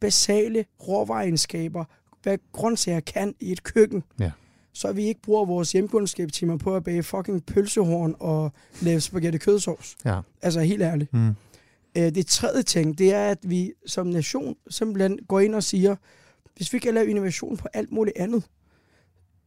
[0.00, 1.84] basale råvaregenskaber,
[2.22, 4.02] hvad grøntsager kan i et køkken.
[4.20, 4.30] Ja.
[4.72, 8.52] Så vi ikke bruger vores hjemkundskabstimer på at bage fucking pølsehorn og
[8.82, 9.96] lave spaghetti kødsovs.
[10.04, 10.20] Ja.
[10.42, 11.12] Altså helt ærligt.
[11.12, 11.28] Mm.
[11.96, 15.96] Øh, det tredje ting, det er, at vi som nation simpelthen går ind og siger,
[16.56, 18.44] hvis vi kan lave innovation på alt muligt andet,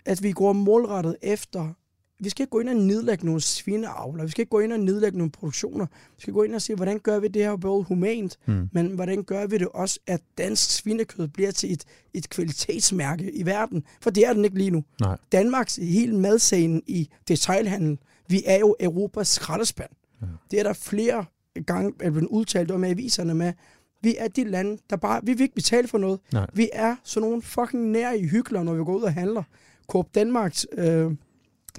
[0.06, 1.74] at vi går målrettet efter
[2.20, 4.80] vi skal ikke gå ind og nedlægge nogle svineavler, vi skal ikke gå ind og
[4.80, 7.84] nedlægge nogle produktioner, vi skal gå ind og sige, hvordan gør vi det her både
[7.84, 8.70] humant, mm.
[8.72, 13.46] men hvordan gør vi det også, at dansk svinekød bliver til et, et kvalitetsmærke i
[13.46, 14.84] verden, for det er den ikke lige nu.
[15.02, 15.18] Nej.
[15.32, 17.98] Danmarks hele madscene i detailhandel,
[18.28, 19.90] vi er jo Europas skraldespand.
[20.22, 20.28] Ja.
[20.52, 21.26] Det er der flere
[21.66, 23.54] gange er blevet udtalt om aviserne med,
[24.02, 26.20] vi er de lande, der bare, vi vil ikke betale for noget.
[26.34, 26.48] Nej.
[26.54, 29.44] Vi er sådan nogle fucking nær i hyggeler, når vi går ud og handler.
[29.88, 31.12] Coop Danmarks øh,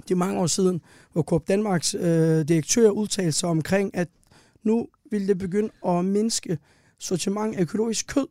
[0.03, 0.81] det er mange år siden,
[1.13, 4.07] hvor Coop Danmarks øh, direktør udtalte sig omkring, at
[4.63, 6.57] nu vil det begynde at mindske
[6.99, 8.27] sortiment af økologisk kød,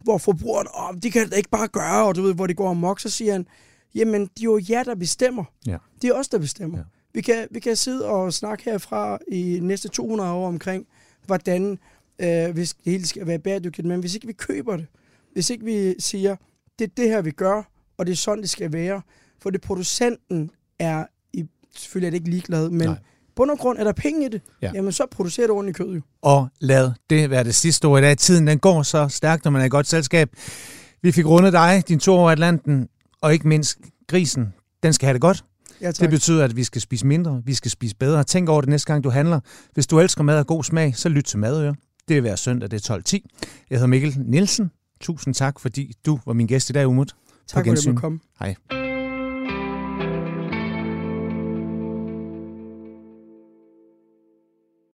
[0.00, 2.70] hvor forbrugerne, åh, de kan det ikke bare gøre, og du ved, hvor det går
[2.70, 3.46] amok, så siger han,
[3.94, 5.44] jamen, det er jo jer, der bestemmer.
[5.66, 5.76] Ja.
[6.02, 6.78] Det er os, der bestemmer.
[6.78, 6.84] Ja.
[7.14, 10.86] Vi, kan, vi kan sidde og snakke herfra i næste 200 år omkring,
[11.26, 11.78] hvordan
[12.18, 14.86] øh, hvis det hele skal være bæredygtigt, men hvis ikke vi køber det,
[15.32, 16.36] hvis ikke vi siger,
[16.78, 17.62] det er det her, vi gør,
[17.98, 19.02] og det er sådan, det skal være,
[19.38, 21.44] for det producenten er i,
[21.76, 22.96] selvfølgelig er det ikke ligeglad, men Nej.
[23.36, 24.70] på nogen grund er der penge i det, Ja.
[24.74, 26.00] jamen så producerer du ordentligt kød jo.
[26.22, 28.16] Og lad det være det sidste ord i dag.
[28.18, 30.30] Tiden den går så stærkt, når man er i godt selskab.
[31.02, 32.88] Vi fik rundet dig, din tur over Atlanten,
[33.20, 34.54] og ikke mindst grisen.
[34.82, 35.44] Den skal have det godt.
[35.80, 36.00] Ja, tak.
[36.00, 38.24] Det betyder, at vi skal spise mindre, vi skal spise bedre.
[38.24, 39.40] Tænk over det næste gang, du handler.
[39.74, 41.74] Hvis du elsker mad og god smag, så lyt til Madøre.
[42.08, 43.18] Det vil være søndag, det er 12.10.
[43.70, 44.70] Jeg hedder Mikkel Nielsen.
[45.00, 47.12] Tusind tak, fordi du var min gæst i dag, Umut.
[47.48, 48.20] tak for at komme.
[48.40, 48.87] Hej.